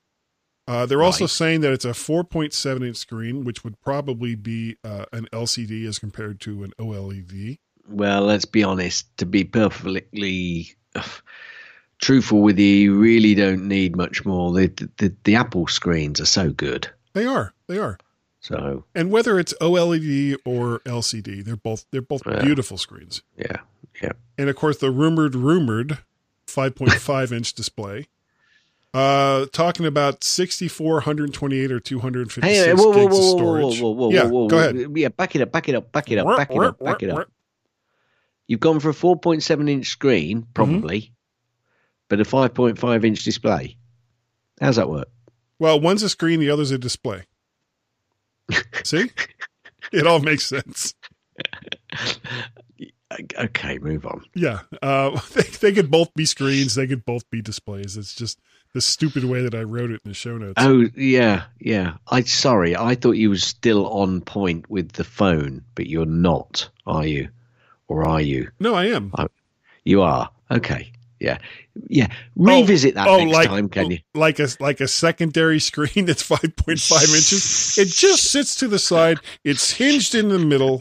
[0.68, 1.30] uh, they're also Right.
[1.30, 5.98] saying that it's a 4.7 inch screen which would probably be uh, an lcd as
[5.98, 9.16] compared to an oled Well, let's be honest.
[9.18, 10.74] To be perfectly
[11.98, 14.52] truthful with you, you really don't need much more.
[14.52, 14.66] The,
[14.98, 16.88] the the Apple screens are so good.
[17.12, 17.52] They are.
[17.68, 17.98] They are.
[18.40, 22.42] So And whether it's OLED or LCD, they're both they're both Yeah.
[22.42, 23.22] beautiful screens.
[23.36, 23.58] yeah,
[24.02, 24.12] yeah.
[24.36, 25.98] And of course, the rumored rumored
[26.48, 28.08] 5.5 inch display.
[28.94, 33.36] Uh, talking about 64, 128, or 256 Hey, whoa, whoa, gigs whoa, of whoa,
[33.70, 33.80] storage.
[33.80, 34.92] whoa, whoa, whoa, yeah, whoa, go ahead.
[34.96, 37.08] Yeah, back it up, back it up, back it up, back it up, back it
[37.10, 37.30] up.
[38.52, 41.14] You've gone for a 4.7 inch screen, probably,
[42.10, 43.78] but a 5.5 inch display.
[44.60, 45.08] How's that work?
[45.58, 47.22] Well, one's a screen, the other's a display.
[48.84, 49.10] See,
[49.90, 50.92] it all makes sense.
[53.38, 54.24] Okay, move on.
[54.34, 56.74] Yeah, uh, they, they could both be screens.
[56.74, 57.98] They could both be displays.
[57.98, 58.38] It's just
[58.72, 60.54] the stupid way that I wrote it in the show notes.
[60.56, 61.96] Oh yeah, yeah.
[62.08, 66.70] I sorry, I thought you were still on point with the phone, but you're not,
[66.86, 67.28] are you?
[67.92, 68.50] Or are you?
[68.58, 69.12] no, I am.
[69.84, 70.30] You are.
[70.50, 70.92] Okay.
[71.20, 71.36] Yeah.
[71.88, 72.06] Yeah.
[72.36, 73.98] Revisit that oh, next like, time, can you?
[74.14, 77.76] Like a like a secondary screen that's five point five inches.
[77.76, 79.18] It just sits to the side.
[79.44, 80.80] It's hinged in the middle.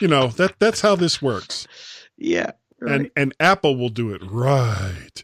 [0.00, 1.68] You know that that's how this works.
[2.16, 2.52] Yeah.
[2.80, 5.22] And and Apple will do it right.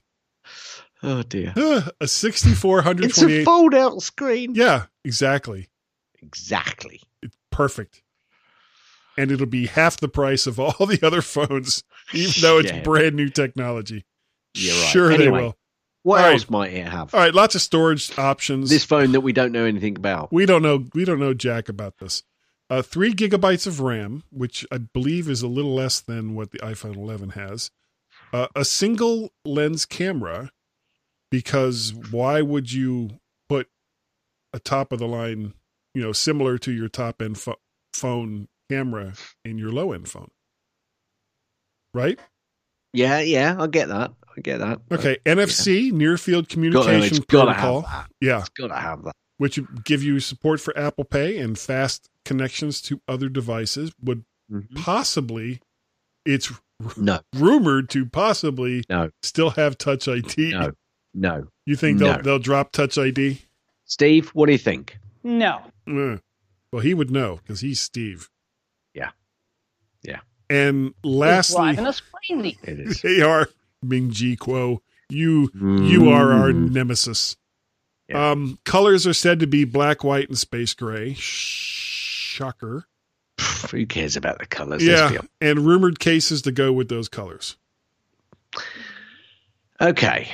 [1.03, 1.55] oh dear.
[1.57, 4.55] Uh, a sixty four hundred It's a fold out screen.
[4.55, 5.71] Yeah, exactly.
[6.21, 7.01] Exactly.
[7.23, 8.02] It's perfect.
[9.19, 11.83] And it'll be half the price of all the other phones,
[12.15, 12.83] even though it's Yeah.
[12.83, 14.05] brand new technology.
[14.55, 14.89] You're right.
[14.89, 15.57] Sure, they will.
[16.05, 16.33] What All right.
[16.33, 17.15] else might it have?
[17.15, 18.71] All right, lots of storage options.
[18.71, 20.33] This phone that we don't know anything about.
[20.33, 20.85] we don't know.
[20.95, 22.23] We don't know jack about this.
[22.71, 26.59] Uh, three gigabytes of RAM, which I believe is a little less than what the
[26.59, 27.71] iPhone 11 has.
[28.33, 30.51] Uh, a single lens camera,
[31.31, 33.11] because why would you
[33.49, 33.69] put
[34.53, 35.55] a top of the line,
[35.95, 37.61] you know, similar to your top end pho-
[37.93, 40.31] phone camera in your low end phone?
[41.95, 42.19] Right.
[42.93, 44.13] Yeah, yeah, I get that.
[44.37, 44.81] I get that.
[44.91, 45.19] Okay.
[45.27, 47.83] NFC, near field communication it's gotta protocol.
[47.83, 48.27] have that.
[48.27, 48.41] Yeah.
[48.41, 49.15] It's gotta have that.
[49.39, 53.91] which would give you support for Apple Pay and fast connections to other devices.
[54.01, 54.77] Would Mhm.
[54.77, 55.61] possibly,
[56.25, 56.53] it's
[56.97, 59.11] No, rumored to possibly No.
[59.23, 60.53] still have Touch ID.
[60.53, 60.73] no,
[61.13, 61.49] no.
[61.67, 62.23] You think they'll No.
[62.23, 63.43] they'll drop Touch ID?
[63.85, 64.99] Steve, what do you think?
[65.25, 65.73] No.
[65.89, 66.19] Uh,
[66.73, 68.29] well, he would know because he's Steve.
[70.03, 70.13] Yeah.
[70.15, 70.21] Yeah.
[70.51, 72.59] And It's lastly, us crazy.
[72.63, 73.01] It is.
[73.03, 73.49] they are
[73.83, 74.79] Ming-Chi Kuo.
[75.09, 76.71] You you are our Mm.
[76.73, 77.37] nemesis.
[78.09, 78.31] Yeah.
[78.31, 81.15] Um, colors are said to be black, white, and space gray.
[81.19, 82.87] Shocker.
[83.71, 84.83] Who cares about the colours?
[84.85, 87.57] Yeah, and rumored cases to go with those colors.
[89.81, 90.29] Okay.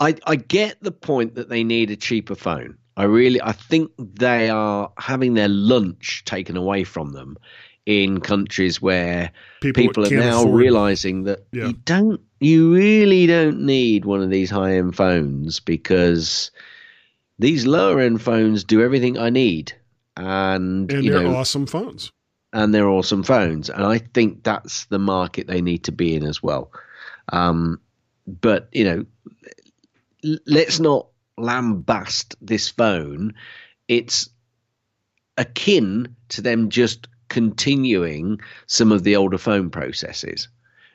[0.00, 2.76] I I get the point that they need a cheaper phone.
[2.96, 7.36] I really I think they are having their lunch taken away from them
[7.86, 11.66] in countries where People, people, are now afford- realizing that Yeah.
[11.68, 16.50] you don't you really don't need one of these high end phones because
[17.38, 19.72] these lower end phones do everything I need.
[20.16, 22.10] And, and you they're know awesome phones.
[22.52, 23.70] and they're awesome phones.
[23.70, 26.72] And I think that's the market they need to be in as well.
[27.32, 27.80] Um,
[28.26, 29.04] but you know,
[30.46, 31.06] let's not
[31.38, 33.34] lambast this phone.
[33.88, 34.28] It's
[35.38, 40.48] akin to them just continuing some of the older phone processes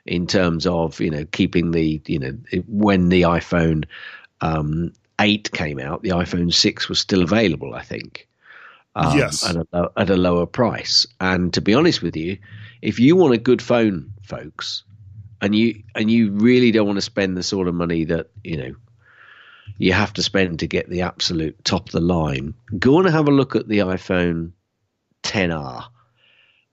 [0.05, 3.85] in terms of you know keeping the you know when the iPhone
[4.41, 7.73] um, eight came out, the iPhone six was still available.
[7.73, 8.27] I think
[8.95, 9.43] um, Yes.
[9.43, 11.07] at a, at a lower price.
[11.19, 12.37] And to be honest with you,
[12.83, 14.83] if you want a good phone, folks,
[15.41, 18.57] and you and you really don't want to spend the sort of money that you
[18.57, 18.75] know
[19.79, 23.27] you have to spend to get the absolute top of the line, go and have
[23.27, 24.51] a look at the iPhone
[25.23, 25.85] 10R.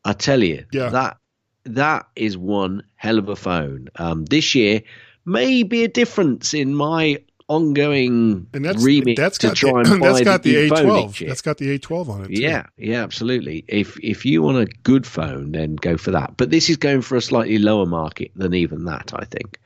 [0.04, 0.90] I tell you, Yeah.
[0.90, 1.16] that
[1.64, 3.88] that is one hell of a phone.
[3.96, 4.82] Um, this year
[5.24, 8.82] may be a difference in my ongoing And that's
[9.16, 11.08] that's to try the, and buy that's got the phone A12.
[11.10, 11.28] each year.
[11.28, 12.28] That's got the A12 on it.
[12.28, 12.34] too.
[12.34, 13.64] Yeah, yeah, absolutely.
[13.68, 16.36] If if you want a good phone, then go for that.
[16.36, 19.58] But this is going for a slightly lower market than even that, I think.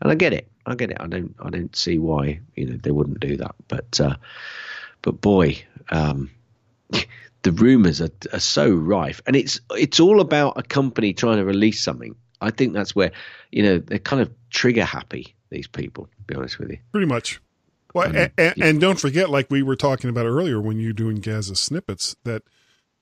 [0.00, 0.50] And I get it.
[0.66, 0.96] I get it.
[1.00, 3.54] I don't I don't see why you know they wouldn't do that.
[3.68, 4.16] But uh,
[5.02, 6.30] but boy, um,
[7.46, 11.44] the rumors are, are so rife, and it's it's all about a company trying to
[11.44, 12.16] release something.
[12.40, 13.12] I think that's where
[13.52, 15.36] you know they're kind of trigger happy.
[15.50, 16.78] These people, to be honest with you.
[16.90, 17.40] pretty much.
[17.94, 20.88] Well, Um, and, and, and don't forget, like we were talking about earlier when you
[20.88, 22.42] were doing Gazzy snippets, that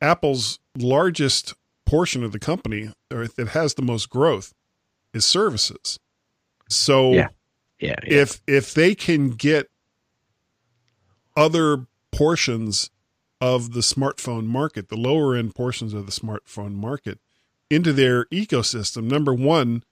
[0.03, 1.55] Apple's largest
[1.87, 4.53] portion of the company, or that has the most growth,
[5.15, 5.99] is services.
[6.69, 7.29] So Yeah.
[7.81, 8.21] Yeah, yeah.
[8.21, 9.71] if if they can get
[11.35, 12.91] other portions
[13.45, 17.19] of the smartphone market, the lower end portions of the smartphone market,
[17.71, 19.83] into their ecosystem, number one,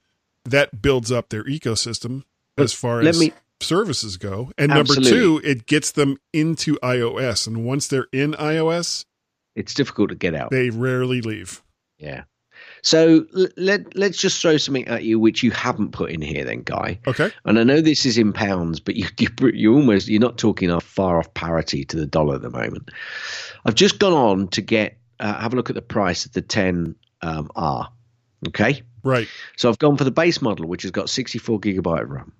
[0.43, 2.23] that builds up their ecosystem
[2.57, 4.51] as far Let as me- services go.
[4.57, 7.45] And number two, it gets them into iOS.
[7.47, 9.05] And once they're in iOS,
[9.55, 10.49] It's difficult to get out.
[10.49, 11.61] they rarely leave.
[11.99, 12.23] Yeah.
[12.83, 13.25] So
[13.55, 16.99] let let's just throw something at you which you haven't put in here, then, Guy.
[17.07, 17.31] Okay.
[17.45, 20.69] And I know this is in pounds, but you you you almost you're not talking
[20.69, 22.91] off far off parity to the dollar at the moment.
[23.65, 26.41] I've just gone on to get uh, have a look at the price of the
[26.41, 27.89] 10 um, R.
[28.49, 28.83] Okay.
[29.03, 29.29] Right.
[29.55, 32.33] So I've gone for the base model, which has got 64 gigabyte of RAM.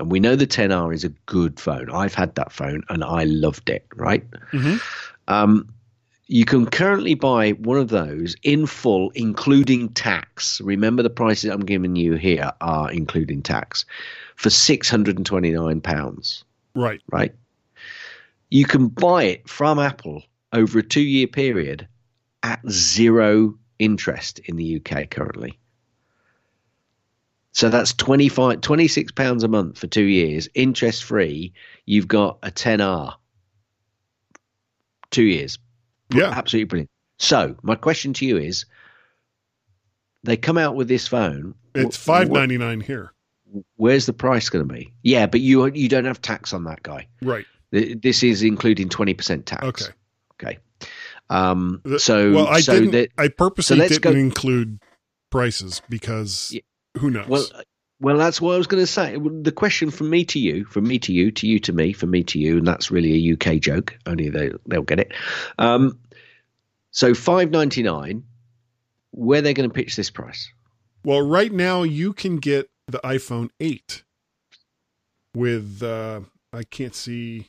[0.00, 1.90] And we know the 10R is a good phone.
[1.90, 4.24] I've had that phone and I loved it, right?
[4.52, 4.80] Mhm.
[5.28, 5.68] Um,
[6.30, 10.60] you can currently buy one of those in full, including tax.
[10.60, 13.84] Remember, the prices I'm giving you here are including tax
[14.36, 16.44] for £629,
[16.76, 17.00] Right.
[17.10, 17.34] right?
[18.48, 20.22] You can buy it from Apple
[20.52, 21.88] over a two year period
[22.44, 25.58] at zero interest in the UK currently.
[27.50, 31.54] So that's 25, 26 pounds a month for two years, interest free.
[31.86, 33.14] You've got a 10R.
[35.10, 35.58] Two years.
[36.12, 36.30] Yeah.
[36.30, 36.90] Absolutely brilliant.
[37.18, 38.64] So my question to you is
[40.24, 41.54] they come out with this phone.
[41.74, 43.12] It's wh- five wh- ninety nine here.
[43.76, 44.92] Where's the price going to be?
[45.02, 47.08] Yeah, but you you don't have tax on that guy.
[47.22, 47.44] Right.
[47.72, 49.64] This is including 20% tax.
[49.64, 49.92] Okay.
[50.42, 50.58] Okay.
[51.28, 52.90] Um, so, well, I so didn't.
[52.92, 54.80] that, I purposely let's didn't go- include
[55.30, 56.62] prices because Yeah.
[56.98, 57.28] who knows?
[57.28, 57.46] Well,
[58.00, 59.18] well, that's what I was going to say.
[59.18, 62.10] The question from me to you, from me to you, to you to me, from
[62.10, 63.96] me to you, and that's really a UK joke.
[64.06, 65.12] Only they they'll get it.
[65.58, 65.98] Um,
[66.90, 68.24] so five ninety nine.
[69.12, 70.52] Where they're going to pitch this price?
[71.04, 74.04] Well, right now you can get the iPhone 8
[75.34, 76.20] with uh
[76.52, 77.48] I can't see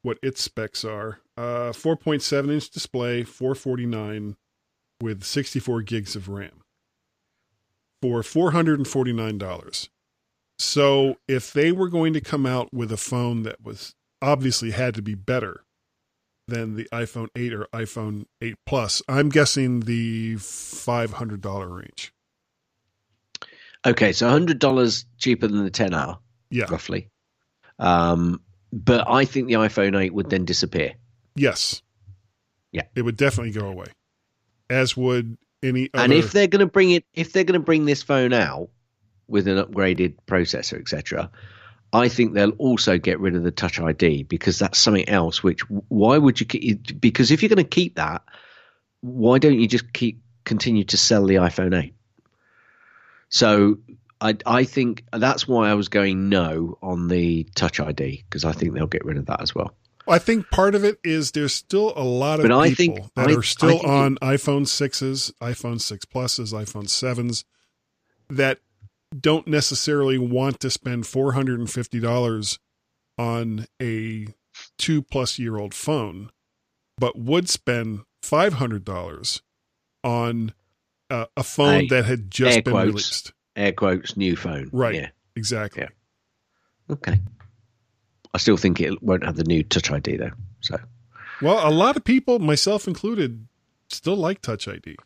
[0.00, 1.20] what its specs are.
[1.36, 4.36] Uh 4.7 inch display, 449
[5.02, 6.62] with 64 gigs of RAM
[8.02, 9.88] for $449.
[10.60, 14.94] So, if they were going to come out with a phone that was obviously had
[14.96, 15.62] to be better
[16.48, 22.12] than the iPhone 8 or iPhone 8 Plus, I'm guessing the $500 range.
[23.86, 26.18] Okay, so hundred dollars cheaper than the ten R,
[26.50, 26.64] Yeah.
[26.68, 27.08] roughly.
[27.78, 28.40] Um,
[28.72, 30.94] but I think the iPhone eight would then disappear.
[31.36, 31.80] Yes.
[32.72, 32.82] Yeah.
[32.96, 33.86] It would definitely go away.
[34.68, 37.64] As would any other And if they're going to bring it, if they're going to
[37.64, 38.70] bring this phone out
[39.26, 41.30] with an upgraded processor, etc.,
[41.92, 45.42] I think they'll also get rid of the Touch ID because that's something else.
[45.42, 47.00] Which why would you keep?
[47.00, 48.22] Because if you're going to keep that,
[49.00, 51.94] why don't you just keep continue to sell the iPhone 8?
[53.30, 53.78] So
[54.20, 58.52] I I think that's why I was going no on the Touch ID because I
[58.52, 59.74] think they'll get rid of that as well.
[60.08, 63.14] I think part of it is there's still a lot of But I people think-
[63.14, 67.44] that I- are still it- on iPhone 6s, iPhone 6 Pluses, iPhone 7s
[68.28, 68.60] that
[69.18, 72.58] don't necessarily want to spend $450
[73.16, 74.26] on a
[74.78, 76.30] 2 plus year old phone
[76.98, 79.40] but would spend $500
[80.04, 80.52] on
[81.10, 82.86] uh, a phone Hey, that had just been quotes.
[82.88, 83.32] released.
[83.56, 84.68] Air quotes new phone.
[84.72, 84.94] Right.
[84.96, 85.10] Yeah.
[85.36, 85.82] Exactly.
[85.82, 85.88] Yeah.
[86.94, 87.20] Okay.
[88.34, 90.30] I still think it won't have the new Touch ID though.
[90.60, 90.78] So
[91.40, 93.46] Well, a lot of people, myself included,
[93.88, 94.96] still like Touch ID.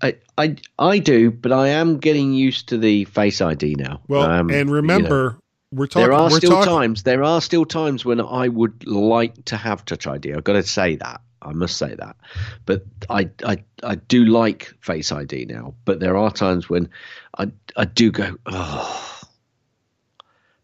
[0.00, 4.00] I I I do, but I am getting used to the Face ID now.
[4.08, 5.38] Well, Um, and you know, remember,
[5.72, 6.08] we're talking.
[6.08, 7.02] there are still talking, times.
[7.02, 10.34] There are still times when I would like to have Touch ID.
[10.34, 11.20] I've got to say that.
[11.42, 12.16] I must say that.
[12.66, 15.74] But I I I do like Face ID now.
[15.84, 16.88] But there are times when
[17.36, 19.07] I I do go oh.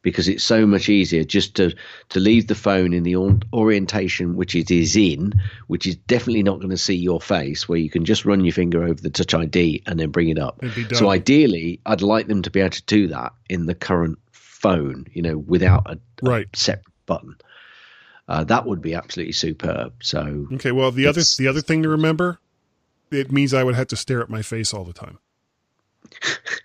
[0.05, 1.75] Because it's so much easier just to,
[2.11, 3.17] to leave the phone in the
[3.53, 5.33] orientation which it is in,
[5.67, 8.53] which is definitely not going to see your face, where you can just run your
[8.53, 10.63] finger over the Touch ID and then bring it up.
[10.93, 15.07] So ideally, I'd like them to be able to do that in the current phone,
[15.13, 16.55] you know, without a, a Right.
[16.55, 17.37] separate button.
[18.29, 19.95] Uh, that would be absolutely superb.
[20.03, 20.73] So Okay.
[20.73, 22.39] Well, the other the other thing to remember,
[23.11, 25.19] it means I would have to stare at my face all the time.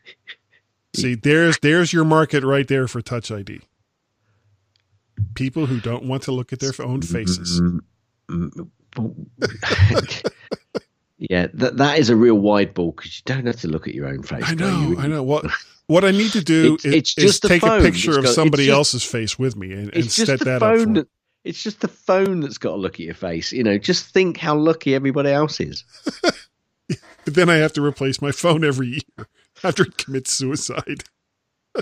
[0.95, 3.61] See, there's there's your market right there for Touch ID.
[5.35, 7.61] People who don't want to look at their own faces.
[11.17, 13.93] yeah, that that is a real wide ball because you don't have to look at
[13.93, 14.43] your own face.
[14.45, 14.97] I know, you?
[14.99, 15.21] I know.
[15.23, 15.45] What
[15.87, 18.33] what I need to do It's- is, it's just the take a picture It's of
[18.35, 20.75] somebody just- else's face with me and, and set the that up.
[20.77, 20.87] phone.
[20.95, 21.07] For That,
[21.45, 23.51] it's just the phone that's got to look at your face.
[23.53, 25.83] You know, just think how lucky everybody else is.
[27.25, 29.27] But then I have to replace my phone every year
[29.63, 31.03] after it commits suicide.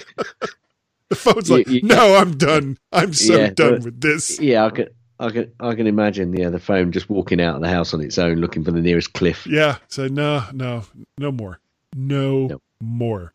[1.10, 2.78] the phone's like, you- no, I'm done.
[2.92, 4.40] I'm so Yeah, done with this.
[4.40, 4.88] Yeah, I can
[5.20, 8.02] I can I can imagine yeah the phone just walking out of the house on
[8.02, 9.48] its own looking for the nearest cliff.
[9.48, 9.78] Yeah.
[9.88, 10.84] So no, no,
[11.18, 11.60] no more.
[11.96, 12.64] No Nope.
[12.82, 13.34] more.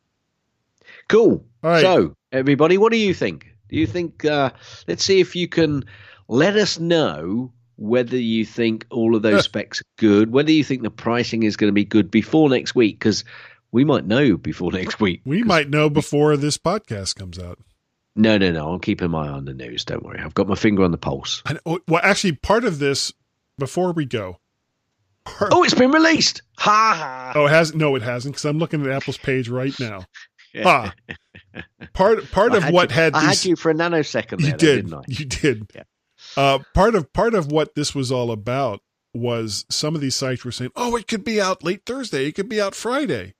[1.09, 1.45] Cool.
[1.65, 1.81] All right.
[1.81, 3.47] So everybody, what do you think?
[3.69, 4.25] Do you think?
[4.25, 4.51] Uh,
[4.87, 5.85] let's see if you can
[6.29, 10.83] let us know whether you think all of those specs are good, whether you think
[10.83, 13.25] the pricing is going to be good before next week, because
[13.73, 15.23] we might know before next week.
[15.25, 17.59] We might know before this podcast comes out.
[18.15, 18.73] No, no, no.
[18.73, 19.85] I'm keeping my eye on the news.
[19.87, 20.21] Don't worry.
[20.21, 21.43] I've got my finger on the pulse.
[21.47, 23.13] I, oh, well, actually, part of this
[23.59, 24.39] before we go.
[25.25, 26.43] part- Oh, it's been released.
[26.59, 27.33] Ha ha.
[27.35, 30.05] Oh, it has no, it hasn't because I'm looking at Apple's page right now.
[30.67, 30.93] Ah,
[31.95, 34.51] part part of what you, had I these, had you for a nanosecond there, you
[34.51, 35.03] though, did didn't I?
[35.09, 35.71] you did.
[35.75, 35.83] Yeah.
[36.37, 38.81] Uh, part of part of what this was all about
[39.15, 42.27] was some of these sites were saying, "Oh, it could be out late Thursday.
[42.27, 43.33] It could be out Friday,"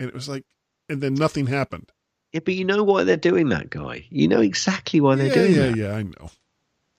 [0.00, 0.44] and it was like,
[0.88, 1.92] and then nothing happened.
[2.32, 4.06] Yeah, but you know why they're doing that, guy.
[4.10, 5.76] You know exactly why they're yeah, doing yeah, that.
[5.76, 5.88] yeah.
[5.88, 6.30] yeah, I know.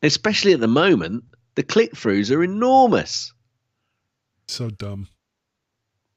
[0.03, 1.25] Especially at the moment,
[1.55, 3.33] the click throughs are enormous.
[4.47, 5.07] So dumb.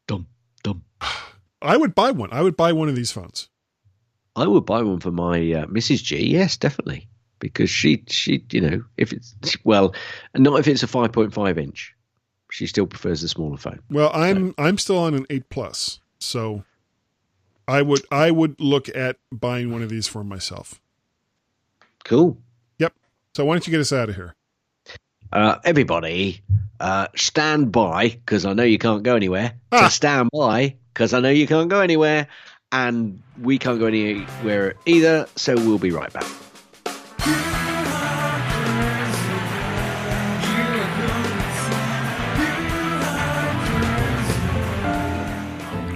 [0.07, 0.29] Dumb,
[0.63, 0.85] dumb.
[1.63, 2.31] I would buy one.
[2.33, 3.49] I would buy one of these phones.
[4.37, 6.03] I would buy one for my uh, Mrs.
[6.03, 6.27] G.
[6.27, 7.09] Yes, definitely,
[7.39, 9.95] because she, she, you know, if it's well,
[10.35, 11.95] not if it's a five point five inch.
[12.51, 13.81] She still prefers the smaller phone.
[13.91, 16.65] Well, I'm I'm still on an eight plus, so
[17.67, 20.81] I would I would look at buying one of these for myself.
[22.05, 22.39] Cool.
[22.79, 22.93] Yep.
[23.37, 24.35] So why don't you get us out of here?
[25.33, 26.43] Uh, everybody,
[26.79, 29.55] uh, stand by because I know you can't go anywhere.
[29.73, 29.85] Ah.
[29.85, 32.29] So stand by because I know you can't go anywhere,
[32.71, 35.27] and we can't go anywhere either.
[35.35, 37.64] So we'll be right back.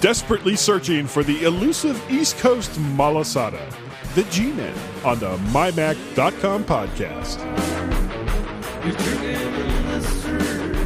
[0.00, 3.74] Desperately searching for the elusive East Coast malasada,
[4.14, 4.74] the G-Men
[5.06, 7.40] on the MyMac.com podcast.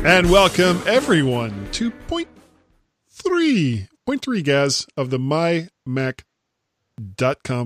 [0.04, 2.28] And welcome everyone to point
[3.08, 5.72] three, point three, guys, of the MyMac.com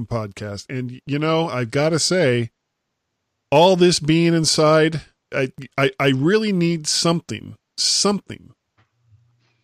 [0.06, 0.64] podcast.
[0.70, 2.52] And you know, I've got to say,
[3.50, 8.53] all this being inside, I, I I really need something, something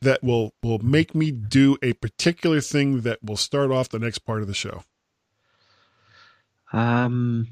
[0.03, 4.21] that will will make me do a particular thing that will start off the next
[4.21, 4.83] part of the show.
[6.73, 7.49] Um.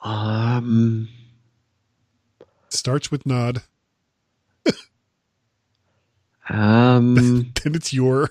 [0.00, 1.08] Um.
[2.68, 3.62] starts with nod,
[6.48, 7.14] Um.
[7.64, 8.30] then it's your,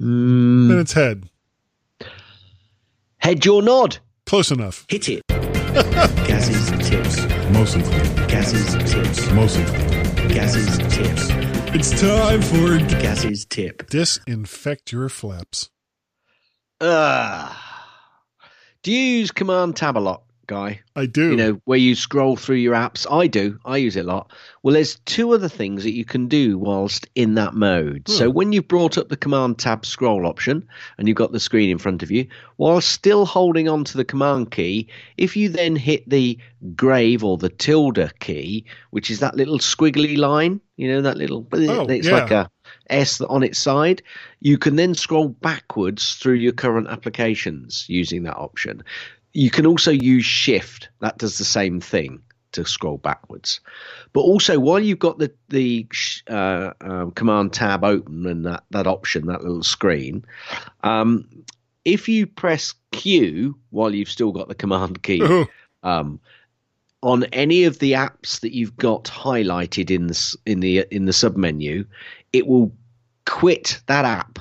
[0.00, 1.28] mm, then it's head.
[3.18, 3.98] head your nod.
[4.24, 4.86] Close enough.
[4.88, 5.22] Hit it.
[5.28, 7.35] Gaz's tips.
[7.52, 7.82] Mostly.
[8.26, 9.30] Gaz's tips.
[9.32, 9.64] Mostly.
[10.28, 11.28] Gaz's tips.
[11.74, 13.88] It's time for Gaz's tip.
[13.90, 15.70] disinfect your flaps.
[16.80, 17.56] Ugh.
[18.82, 20.80] Do you use Command Tab a lot, guy?
[20.94, 21.30] I do.
[21.30, 23.06] You know, where you scroll through your apps.
[23.10, 23.58] I do.
[23.64, 24.32] I use it a lot.
[24.62, 28.08] Well, there's two other things that you can do whilst in that mode.
[28.08, 28.36] So hmm.
[28.36, 30.66] when you've brought up the Command Tab scroll option
[30.98, 32.26] and you've got the screen in front of you,
[32.56, 36.38] while still holding on to the Command key, if you then hit the
[36.74, 41.46] grave or the tilde key, which is that little squiggly line, you know, that little,
[41.52, 42.12] Oh, it's yeah.
[42.12, 42.50] like a
[42.90, 44.02] S on its side,
[44.40, 48.82] you can then scroll backwards through your current applications using that option.
[49.36, 50.88] You can also use Shift.
[51.00, 52.22] That does the same thing
[52.52, 53.60] to scroll backwards.
[54.14, 55.86] But also, while you've got the the
[56.26, 60.24] uh, um, Command tab open and that that option, that little screen,
[60.82, 61.28] um,
[61.84, 65.46] if you press Q while you've still got the Command key, Oh,
[65.82, 66.18] um,
[67.02, 71.12] on any of the apps that you've got highlighted in the in the in the
[71.12, 71.84] submenu,
[72.32, 72.72] it will
[73.26, 74.38] quit that app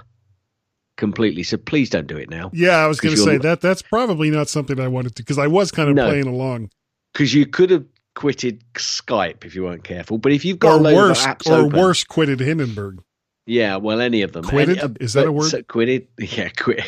[0.98, 1.44] completely.
[1.44, 4.30] So please don't do it now yeah, I was going to say that that's probably
[4.32, 6.08] not something I wanted to because I was kind of No.
[6.08, 6.70] playing along.
[7.14, 7.86] because you could have
[8.16, 10.18] quitted Skype if you weren't careful.
[10.18, 13.02] But if you've got Or a load worse, of apps or open, worse, quitted Hindenburg.
[13.46, 14.46] yeah, well, any of them.
[14.46, 14.80] Quitted?
[14.80, 15.50] Any- Is that a word?
[15.50, 16.82] so quitted, yeah, quit,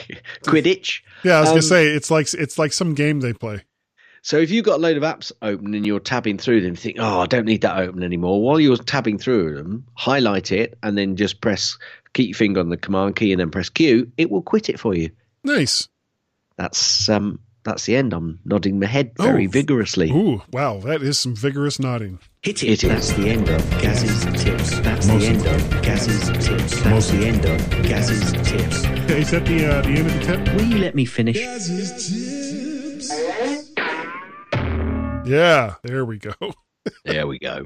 [0.43, 1.01] Quidditch.
[1.23, 3.61] Yeah, I was Um, going to say it's like it's like some game they play.
[4.21, 6.75] So if you've got a load of apps open and you're tabbing through them, you
[6.75, 8.41] think, oh, I don't need that open anymore.
[8.41, 11.77] While you're tabbing through them, highlight it and then just press,
[12.17, 14.11] keep your finger on the command key and then press Q.
[14.17, 15.09] It will quit it for you.
[15.43, 15.87] Nice.
[16.57, 18.13] That's um, that's the end.
[18.13, 19.49] I'm nodding my head very Oh.
[19.49, 20.09] vigorously.
[20.09, 22.17] Ooh, wow, that is some vigorous nodding.
[22.41, 22.69] Hit it.
[22.69, 22.89] It is.
[22.89, 24.79] That's the end of Gaz's tips.
[24.79, 26.69] That's Most the end of of Gaz's tips.
[26.69, 28.77] That's Most the end of Gaz's tips.
[29.11, 30.55] Is that the uh, the end of the tip?
[30.55, 31.37] Will you let me finish?
[35.25, 36.33] Yeah, there we go.
[37.03, 37.65] There we go.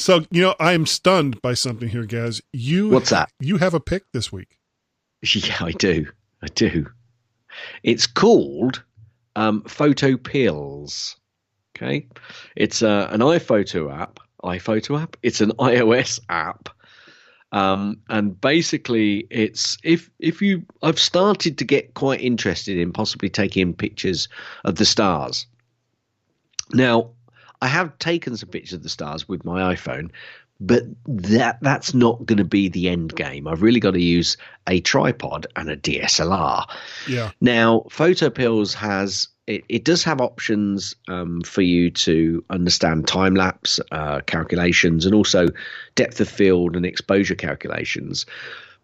[0.00, 2.40] So you know, I am stunned by something here, Gaz.
[2.54, 3.30] You What's that?
[3.38, 4.56] You have a pick this week.
[5.34, 6.06] Yeah, I do.
[6.42, 6.86] I do.
[7.82, 8.82] It's called
[9.36, 11.16] um, PhotoPills.
[11.76, 12.06] Okay,
[12.56, 14.18] it's uh, an iPhoto app.
[14.42, 15.18] iPhoto app.
[15.22, 16.70] It's an iOS app,
[17.52, 20.64] um, and basically, it's if if you.
[20.82, 24.28] I've started to get quite interested in possibly taking pictures
[24.64, 25.46] of the stars.
[26.72, 27.10] Now,
[27.62, 30.10] I have taken some pictures of the stars with my iPhone,
[30.60, 33.46] but that that's not going to be the end game.
[33.46, 34.36] I've really got to use
[34.66, 36.66] a tripod and a DSLR.
[37.08, 37.30] Yeah.
[37.40, 43.80] Now, PhotoPills has it, it does have options um, for you to understand time lapse
[43.90, 45.48] uh, calculations and also
[45.96, 48.26] depth of field and exposure calculations.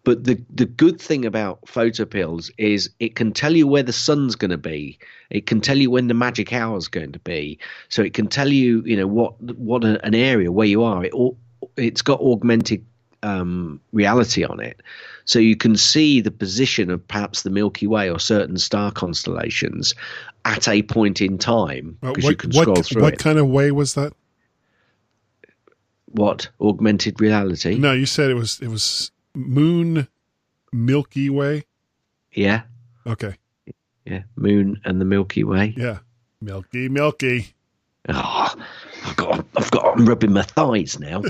[0.07, 4.37] But the the good thing about PhotoPills is it can tell you where the sun's
[4.37, 4.97] going to be.
[5.29, 7.59] It can tell you when the magic hour is going to be.
[7.89, 11.03] So it can tell you, you know, what what a, an area where you are.
[11.03, 11.37] It all,
[11.75, 12.85] it's got augmented
[13.21, 14.81] um, reality on it,
[15.25, 19.93] so you can see the position of perhaps the Milky Way or certain star constellations
[20.45, 23.19] at a point in time Uh, because you what can scroll what, through what it.
[23.19, 24.13] kind of way was that?
[26.05, 27.77] what augmented reality?
[27.77, 30.07] No, you said it was it was Moon
[30.71, 31.63] Milky Way.
[32.33, 32.63] Yeah,
[33.05, 33.35] Okay.
[34.05, 35.73] yeah, Moon and the Milky Way.
[35.77, 35.99] Yeah.
[36.41, 37.53] Milky Milky.
[38.09, 38.53] Oh,
[39.05, 41.23] I've got, I've got, I'm rubbing my thighs now.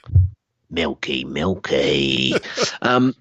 [0.70, 2.34] milky, milky.
[2.82, 3.14] Um,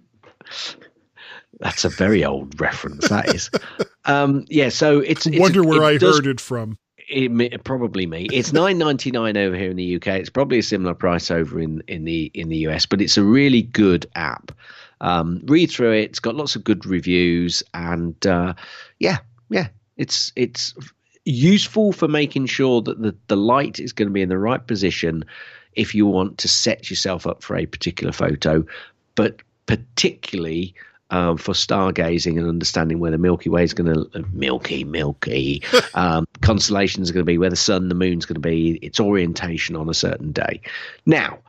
[1.59, 3.09] that's a very old reference.
[3.09, 3.49] That is.
[4.05, 4.67] Um, yeah.
[4.67, 5.26] So it's.
[5.26, 6.78] it's Wonder where it I does- heard it from.
[7.09, 8.27] It, probably me.
[8.31, 10.07] It's nine ninety nine over here in the UK.
[10.07, 13.23] It's probably a similar price over in in the in the US, but it's a
[13.23, 14.51] really good app.
[15.01, 16.03] Um, read through it.
[16.03, 18.53] It's got lots of good reviews, and uh,
[18.99, 19.17] yeah,
[19.49, 20.73] yeah, it's it's
[21.25, 24.65] useful for making sure that the the light is going to be in the right
[24.65, 25.25] position
[25.73, 28.65] if you want to set yourself up for a particular photo,
[29.15, 30.75] but particularly
[31.09, 35.61] um, for stargazing and understanding where the Milky Way is going to Milky Milky
[35.93, 38.99] um, constellations are going to be, where the sun, the moon's going to be, its
[38.99, 40.61] orientation on a certain day.
[41.05, 41.39] Now,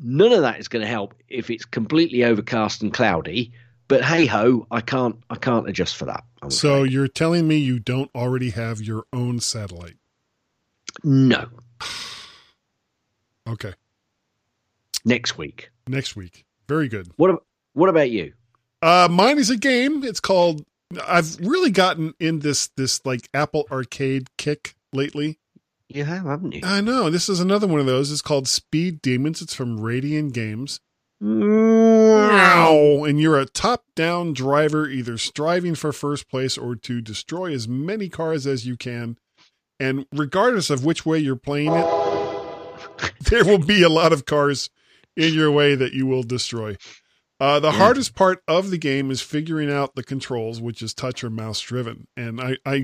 [0.00, 3.52] none of that is going to help if it's completely overcast and cloudy.
[3.88, 6.22] But hey ho, I can't I can't adjust for that.
[6.42, 6.92] I'm So afraid.
[6.92, 9.96] you're telling me you don't already have your own satellite?
[11.02, 11.48] no,
[13.48, 13.72] Okay.
[15.04, 15.70] next week.
[15.88, 16.44] Next week.
[16.68, 17.08] Very good.
[17.16, 17.42] What
[17.72, 18.32] what about you?
[18.82, 20.02] Uh, mine is a game.
[20.04, 20.64] It's called.
[21.06, 25.38] I've really gotten in this this like Apple Arcade kick lately.
[25.88, 26.60] You have, haven't you?
[26.64, 28.12] I know this is another one of those.
[28.12, 29.42] It's called Speed Demons.
[29.42, 30.80] It's from Radiant Games.
[31.20, 33.04] Wow!
[33.04, 38.08] And you're a top-down driver, either striving for first place or to destroy as many
[38.08, 39.18] cars as you can.
[39.78, 41.86] And regardless of which way you're playing it,
[43.30, 44.70] there will be a lot of cars
[45.16, 46.76] in your way that you will destroy.
[47.40, 51.24] Uh, the hardest part of the game is figuring out the controls, which is touch
[51.24, 52.06] or mouse driven.
[52.16, 52.74] And I, I,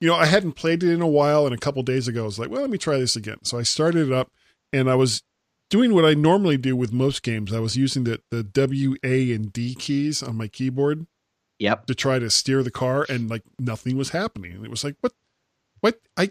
[0.00, 2.26] you know, I hadn't played it in a while, and a couple days ago, I
[2.26, 3.36] was like, well, let me try this again.
[3.44, 4.30] So I started it up,
[4.72, 5.22] and I was
[5.68, 7.52] doing what I normally do with most games.
[7.52, 11.06] I was using the the W, A, and D keys on my keyboard
[11.58, 11.84] Yep.
[11.84, 14.52] to try to steer the car, and like nothing was happening.
[14.52, 15.12] And it was like, what,
[15.80, 16.30] what, I,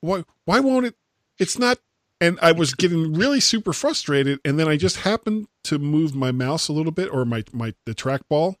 [0.00, 0.94] why, why won't it?
[1.40, 1.78] It's not.
[2.20, 6.32] And I was getting really super frustrated, and then I just happened to move my
[6.32, 8.56] mouse a little bit, or my my the trackball,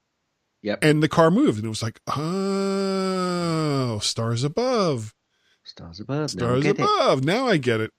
[0.62, 0.78] Yep.
[0.82, 5.14] and the car moved, and it was like, oh, stars above,
[5.64, 6.18] Stars above.
[6.18, 6.82] now I stars get it.
[6.82, 7.24] above.
[7.24, 7.92] Now I get it.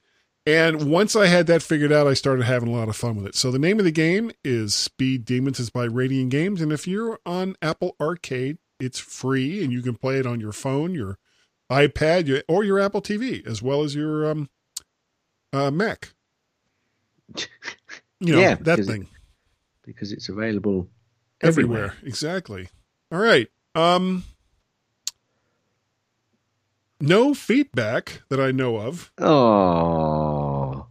[0.45, 3.28] And once I had that figured out, I started having a lot of fun with
[3.28, 3.36] it.
[3.36, 5.60] So the name of the game is Speed Demons.
[5.60, 9.95] It's by Radiant Games, and if you're on Apple Arcade, it's free, and you can
[9.95, 11.18] play it on your phone, your
[11.72, 14.49] iPad, your, or your Apple TV, as well as your um,
[15.53, 16.14] uh, Mac.
[18.20, 19.07] You know Yeah, that because it- thing
[19.86, 20.88] because it's available
[21.41, 21.86] everywhere.
[21.86, 21.97] everywhere.
[22.03, 22.70] Exactly.
[23.11, 23.47] All right.
[23.76, 24.24] Um,
[27.01, 29.11] no feedback that I know of.
[29.17, 30.86] Oh,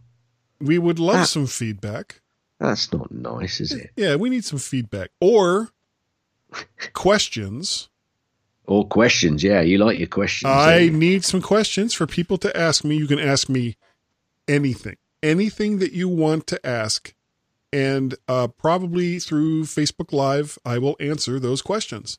[0.61, 1.23] We would love Ah.
[1.23, 2.21] some feedback.
[2.59, 3.91] that's not nice, is it?
[3.95, 5.69] Yeah, we need some feedback or
[6.93, 7.87] questions.
[8.65, 9.41] Or questions?
[9.41, 10.49] Yeah, you like your questions.
[10.51, 10.91] I you?
[10.91, 12.97] need some questions for people to ask me.
[12.97, 13.77] You can ask me
[14.49, 17.13] anything, anything that you want to ask.
[17.71, 22.17] And uh, probably through Facebook Live, I will answer those questions.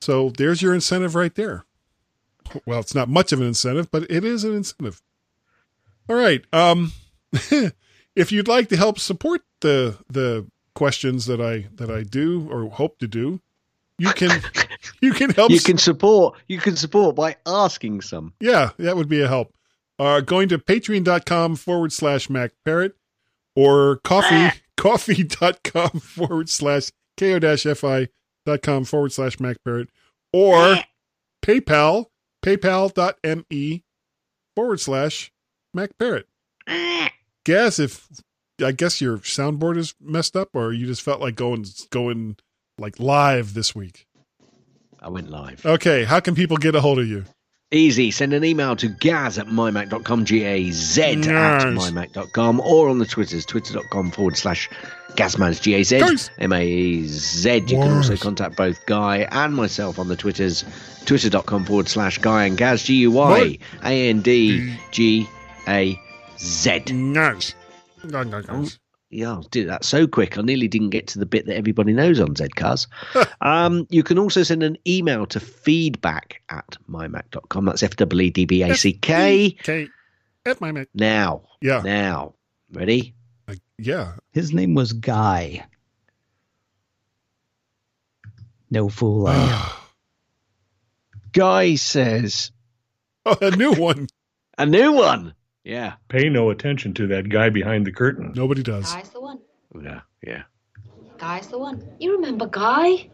[0.00, 1.64] So there's your incentive right there.
[2.66, 5.00] well, it's not much of an incentive, but it is an incentive.
[6.08, 6.44] All right.
[6.52, 6.92] Um,
[8.16, 12.68] if you'd like to help support the the questions that I that I do or
[12.68, 13.40] hope to do,
[13.98, 14.42] you can
[15.00, 15.50] you can help.
[15.50, 16.38] You can support.
[16.48, 18.34] You can support by asking some.
[18.40, 19.54] Yeah, that would be a help.
[19.98, 22.96] Uh, going to patreon.com forward slash Mac Parrot
[23.54, 24.54] or coffee ah.
[24.76, 28.08] coffee.com forward slash ko dash fi
[28.46, 29.88] dot com forward slash Mac Parrot
[30.32, 30.84] or ah.
[31.42, 32.06] PayPal
[32.44, 33.84] paypal.me
[34.56, 35.32] forward slash
[35.72, 36.26] Mac Parrot.
[36.66, 37.10] Ah.
[37.44, 38.08] Guess if
[38.62, 42.36] I guess your soundboard is messed up or you just felt like going going
[42.78, 44.06] like live this week.
[45.00, 45.66] I went live.
[45.66, 47.24] Okay, how can people get a hold of you?
[47.72, 48.10] Easy.
[48.10, 51.90] Send an email to gaz at mymac.com, G A Z at Nice.
[51.90, 54.68] mymac.com, or on the Twitters, twitter.com forward slash
[55.16, 56.30] Gazmaz, G A Z.
[56.38, 57.54] M A E Z.
[57.54, 60.64] You can also contact both Guy and myself on the Twitters,
[61.06, 65.26] twitter.com forward slash Guy and Gaz, G U Y A N D G
[65.68, 65.98] A
[66.38, 66.82] Z.
[66.92, 67.54] Nice.
[68.04, 68.78] Nice, nice, nice.
[69.12, 70.38] Yeah, I did that so quick.
[70.38, 72.86] I nearly didn't get to the bit that everybody knows on Zcars.
[73.42, 77.66] um, you can also send an email to feedback at mymac.com.
[77.66, 79.56] That's F W E D B A C K.
[80.46, 80.88] At my Mac.
[80.94, 81.82] Now, Yeah.
[81.84, 82.34] now,
[82.72, 83.14] ready?
[83.46, 84.14] Like, yeah.
[84.32, 85.66] His name was Guy.
[88.70, 89.70] No fool I am.
[91.32, 92.50] Guy says,
[93.26, 94.08] Oh, a new one.
[94.58, 95.34] A new one.
[95.64, 98.32] Yeah, Pay no attention to that guy behind the curtain.
[98.34, 98.92] Nobody does.
[98.92, 99.38] Guy's the one.
[99.82, 100.42] yeah, yeah.
[101.18, 101.86] Guy's the one.
[102.00, 103.10] You remember Guy?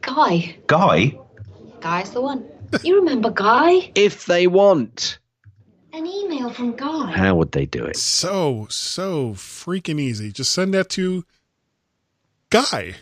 [0.00, 0.56] Guy.
[0.66, 1.16] Guy?
[1.80, 2.44] Guy's the one.
[2.82, 3.92] You remember Guy?
[3.94, 5.18] If they want,
[5.92, 7.12] An email from Guy.
[7.12, 7.96] how would they do it?
[7.96, 10.32] So, so freaking easy.
[10.32, 11.24] Just send that to
[12.50, 12.96] Guy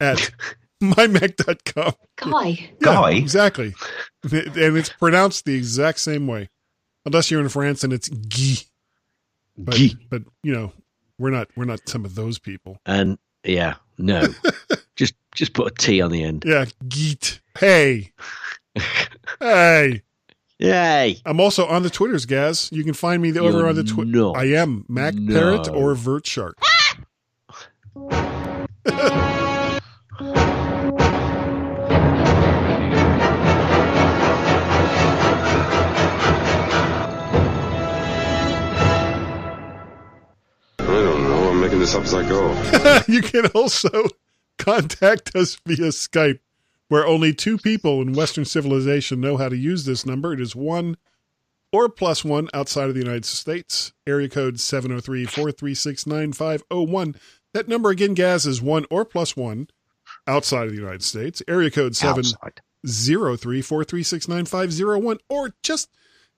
[0.00, 0.32] at
[0.82, 1.92] mymac.com.
[2.16, 2.48] Guy.
[2.48, 3.10] Yeah, Guy?
[3.12, 3.74] Exactly.
[4.24, 6.48] And it's pronounced the exact same way.
[7.04, 8.64] Unless you're in France and it's Guy.
[9.56, 9.90] But, Guy.
[10.10, 10.72] but you know,
[11.18, 12.78] we're not we're not some of those people.
[12.86, 14.26] And yeah, no,
[14.96, 16.44] just just put a T on the end.
[16.46, 17.40] Yeah, Geet.
[17.58, 18.12] Hey.
[19.40, 20.02] hey.
[20.58, 21.16] Yay!
[21.26, 22.68] I'm also on the Twitters, Gaz.
[22.70, 24.10] You can find me over You're on the Twitter.
[24.12, 24.36] not.
[24.36, 25.34] I am Mac No.
[25.34, 26.56] Parrot or Vert Shark.
[41.82, 43.02] this up as I go.
[43.08, 44.06] you can also
[44.56, 46.38] contact us via Skype,
[46.86, 50.32] where only two people in Western civilization know how to use this number.
[50.32, 50.96] It is one
[51.72, 53.92] or plus one outside of the United States.
[54.06, 57.16] Area code 703 436 9501.
[57.52, 59.66] That number again, Gaz, is one or plus one
[60.28, 61.42] outside of the United States.
[61.48, 65.18] Area code 703 436 9501.
[65.28, 65.90] Or just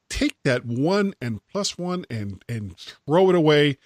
[0.08, 3.78] take that one and plus one and, and throw it away and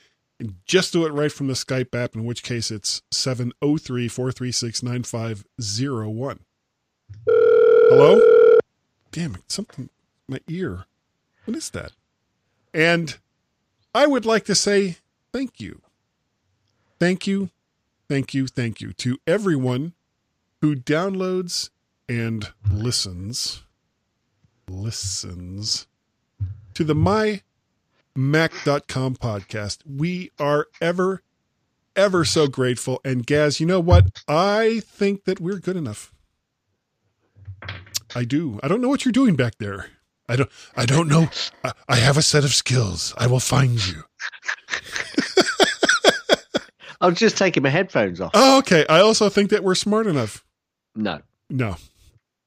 [0.66, 6.40] just do it right from the Skype app, in which case it's 703 436 9501.
[7.26, 8.58] Hello?
[9.10, 9.88] Damn it, something,
[10.28, 10.84] my ear.
[11.44, 11.92] What is that?
[12.72, 13.16] And
[13.94, 14.98] I would like to say
[15.32, 15.80] thank you.
[17.00, 17.50] Thank you,
[18.08, 19.94] thank you, thank you to everyone
[20.60, 21.70] who downloads
[22.08, 23.62] and listens,
[24.68, 25.86] listens
[26.74, 27.42] to the My
[28.18, 29.78] Mac.com podcast.
[29.86, 31.22] We are ever,
[31.94, 33.00] ever so grateful.
[33.04, 34.24] And Gaz, you know what?
[34.26, 36.12] I think that we're good enough.
[38.16, 38.58] I do.
[38.60, 39.90] I don't know what you're doing back there.
[40.28, 40.50] I don't.
[40.76, 41.28] I don't know.
[41.62, 43.14] I, I have a set of skills.
[43.16, 44.02] I will find you.
[47.00, 48.32] I was just taking my headphones off.
[48.34, 48.84] Oh, okay.
[48.88, 50.44] I also think that we're smart enough.
[50.96, 51.76] No, No.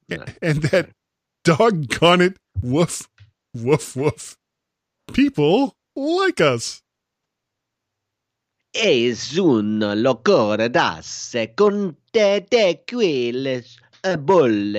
[0.09, 0.25] no.
[0.41, 0.89] And that
[1.45, 3.07] doggone it, woof,
[3.53, 4.35] woof, woof.
[5.13, 6.81] People like us.
[8.73, 9.33] Es
[9.95, 12.83] locura darse con te de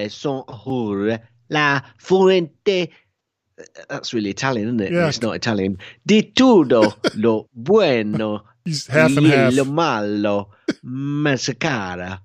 [0.09, 0.45] son
[1.49, 2.91] la fuente.
[3.59, 4.93] Eh, that's really Italian, isn't it?
[4.93, 5.09] Yeah.
[5.09, 5.77] It's not Italian.
[6.07, 9.55] Di todo lo bueno He's half and half.
[9.55, 10.51] lo malo
[10.83, 12.23] mascara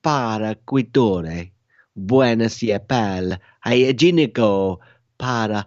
[0.00, 0.54] para
[2.62, 4.78] y pel hygienico
[5.16, 5.66] para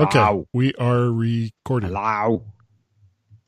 [0.00, 1.90] Okay, we are recording.
[1.90, 2.44] Hello.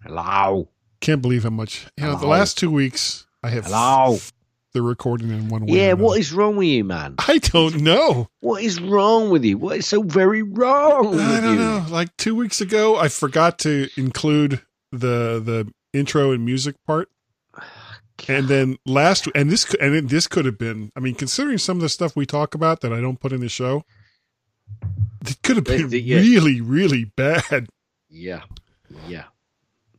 [0.03, 0.69] Hello.
[1.01, 1.87] Can't believe how much.
[1.97, 4.15] You know, the last two weeks I have Hello.
[4.15, 4.33] f-
[4.73, 5.77] the recording in one way.
[5.79, 7.15] Yeah, what is wrong with you, man?
[7.29, 8.29] I don't know.
[8.41, 9.57] What is wrong with you?
[9.59, 11.59] What is so very wrong I don't you?
[11.61, 11.87] know.
[11.89, 14.61] Like two weeks ago, I forgot to include
[14.93, 17.09] the the intro and music part,
[18.29, 20.91] and then last and this could- and this could have been.
[20.97, 23.41] I mean, considering some of the stuff we talk about that I don't put in
[23.41, 23.85] the show,
[25.27, 26.17] it could have been yeah.
[26.19, 27.69] really, really bad.
[28.09, 28.43] Yeah.
[29.09, 29.25] Yeah.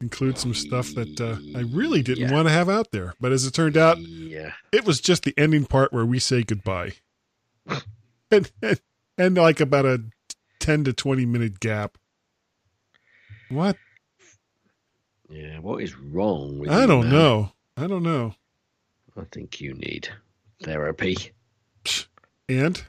[0.01, 3.45] Include some stuff that uh, I really didn't want to have out there, but as
[3.45, 4.51] it turned out, Yeah.
[4.72, 6.93] it was just the ending part where we say goodbye,
[8.32, 8.82] and and,
[9.18, 10.03] and like about a
[10.59, 11.97] ten to twenty minute gap.
[13.49, 13.78] What?
[15.30, 15.59] Yeah.
[15.59, 16.70] What is wrong with?
[16.70, 17.53] I don't know.
[17.78, 18.36] I don't know.
[19.18, 20.09] I think you need
[20.61, 21.32] therapy.
[22.49, 22.84] And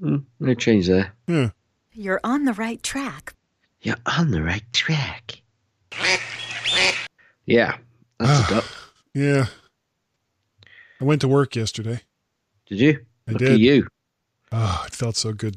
[0.00, 1.12] Mm, no change there.
[1.26, 1.46] yeah, hmm.
[1.92, 3.34] You're on the right track.
[3.82, 5.42] You're on the right track.
[7.44, 7.76] Yeah.
[8.18, 8.64] That's ah, a duck.
[9.14, 9.46] yeah.
[11.00, 12.00] I went to work yesterday.
[12.66, 13.04] Did you?
[13.28, 13.52] I Look did.
[13.52, 13.88] at you.
[14.52, 15.56] Oh, it felt so good.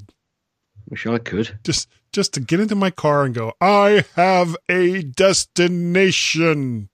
[0.90, 1.60] Wish I could.
[1.64, 3.54] Just just to get into my car and go.
[3.62, 6.90] I have a destination.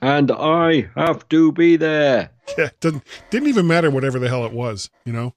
[0.00, 2.30] And I have to be there.
[2.58, 4.90] Yeah, didn't didn't even matter whatever the hell it was.
[5.04, 5.34] You know.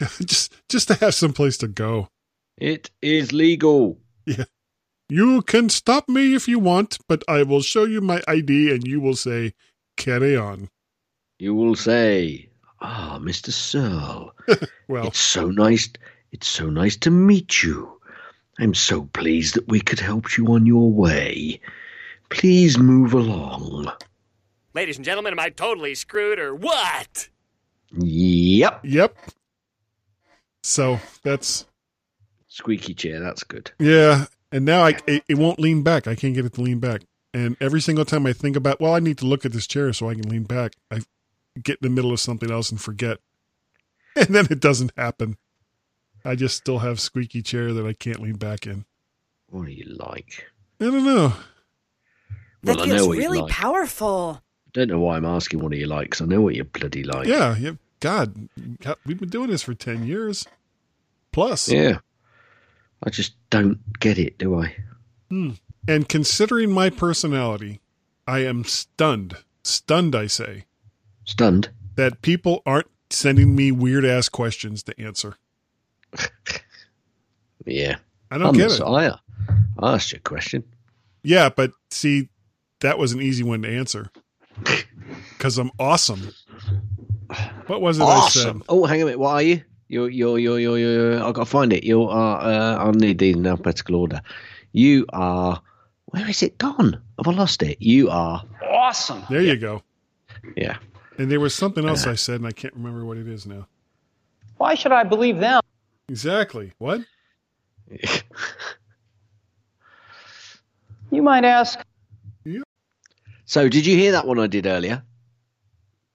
[0.24, 2.08] just just to have some place to go.
[2.56, 3.98] It is legal.
[4.26, 4.44] Yeah.
[5.08, 8.86] You can stop me if you want, but I will show you my ID and
[8.86, 9.52] you will say,
[9.96, 10.68] carry on.
[11.38, 12.48] You will say,
[12.80, 13.50] "Ah, Mr.
[13.52, 14.32] Serle,
[14.88, 15.90] Well, it's so nice.
[16.30, 18.00] It's so nice to meet you.
[18.58, 21.60] I'm so pleased that we could help you on your way.
[22.30, 23.92] Please move along."
[24.74, 27.28] Ladies and gentlemen, am I totally screwed or what?
[27.98, 28.80] Yep.
[28.84, 29.18] Yep.
[30.62, 31.66] So that's
[32.48, 33.18] Squeaky chair.
[33.20, 33.70] That's good.
[33.78, 34.26] yeah.
[34.50, 36.06] And now I it, it won't lean back.
[36.06, 37.02] I can't get it to lean back.
[37.34, 39.90] And every single time I think about, well, I need to look at this chair
[39.94, 40.72] so I can lean back.
[40.90, 41.00] I
[41.62, 43.18] get in the middle of something else and forget,
[44.16, 45.38] and then it doesn't happen.
[46.24, 48.84] I just still have squeaky chair that I can't lean back in.
[49.48, 50.44] What do you like?
[50.80, 51.32] I don't know.
[52.64, 53.50] That Well, I know feels what really like.
[53.50, 54.42] powerful.
[54.74, 57.02] Don't know why I'm asking what do you like, 'cause I know what you bloody
[57.04, 57.26] like.
[57.26, 57.72] Yeah, yeah.
[58.02, 58.48] God,
[59.06, 60.44] we've been doing this for ten years
[61.30, 61.68] plus.
[61.68, 61.98] Yeah.
[63.04, 64.74] I just don't get it, do I?
[65.30, 65.50] Hmm.
[65.86, 67.80] And considering my personality,
[68.26, 69.36] I am stunned.
[69.62, 70.64] Stunned, I say,
[71.24, 71.70] Stunned.
[71.94, 75.36] that people aren't sending me weird ass questions to answer.
[77.64, 77.98] Yeah.
[78.28, 78.80] I don't I'm get it.
[78.80, 79.16] I,
[79.78, 80.64] I asked you a question.
[81.22, 82.28] Yeah, but see,
[82.80, 84.10] that was an easy one to answer
[85.38, 86.32] because I'm awesome.
[87.72, 88.40] What was it I said?
[88.40, 88.64] Awesome.
[88.68, 89.18] Oh, hang on a minute.
[89.18, 89.62] What are you?
[89.88, 91.84] You're, you're, you're, you're, you're I've got to find it.
[91.84, 94.20] You are, uh, I'll need these in alphabetical order.
[94.72, 95.62] You are,
[96.04, 97.00] where is it gone?
[97.16, 97.80] Have I lost it?
[97.80, 99.22] You are awesome.
[99.30, 99.82] There you go.
[100.54, 100.76] Yeah.
[101.16, 103.66] And there was something else I said, and I can't remember what it is now.
[104.58, 105.62] Why should I believe them?
[106.10, 106.72] Exactly.
[106.76, 107.00] What?
[111.10, 111.78] You might ask.
[113.44, 115.02] So, did you hear that one I did earlier?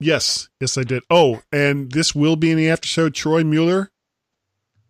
[0.00, 1.02] Yes, yes, I did.
[1.10, 3.08] Oh, and this will be in the after show.
[3.08, 3.90] Troy Mueller,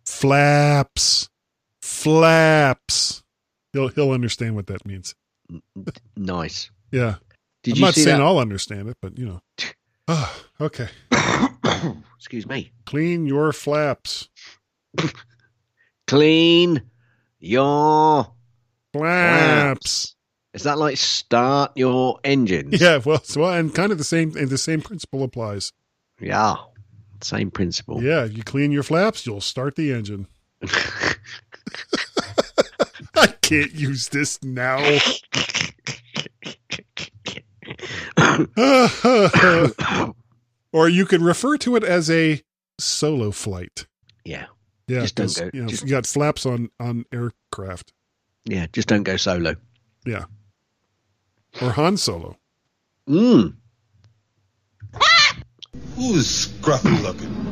[0.05, 1.29] flaps,
[1.81, 3.23] flaps.
[3.73, 5.15] He'll he'll understand what that means.
[6.15, 6.69] Nice.
[6.91, 7.15] Yeah.
[7.63, 8.23] Did I'm you not see saying that?
[8.23, 9.41] I'll understand it, but you know.
[10.11, 10.89] Ah, okay.
[12.17, 12.71] Excuse me.
[12.87, 14.27] Clean your flaps.
[16.07, 16.81] Clean
[17.39, 18.33] your
[18.91, 20.15] Flaps.
[20.53, 22.81] Is that like start your engines?
[22.81, 25.71] Yeah, well, so and kind of the same, and the same principle applies.
[26.19, 26.55] Yeah.
[27.21, 28.01] Same principle.
[28.03, 30.27] Yeah, you clean your flaps, you'll start the engine.
[33.15, 34.77] I can't use this now.
[40.71, 42.41] or you could refer to it as a
[42.79, 43.85] solo flight.
[44.23, 44.45] Yeah.
[44.87, 47.93] Yeah, Just don't go- You, know, just- you got flaps on on aircraft.
[48.45, 48.67] Yeah.
[48.73, 49.55] Just don't go solo.
[50.05, 50.25] Yeah,
[51.61, 52.37] or Han Solo.
[53.07, 53.55] Mm.
[55.95, 57.48] Who's scruffy looking?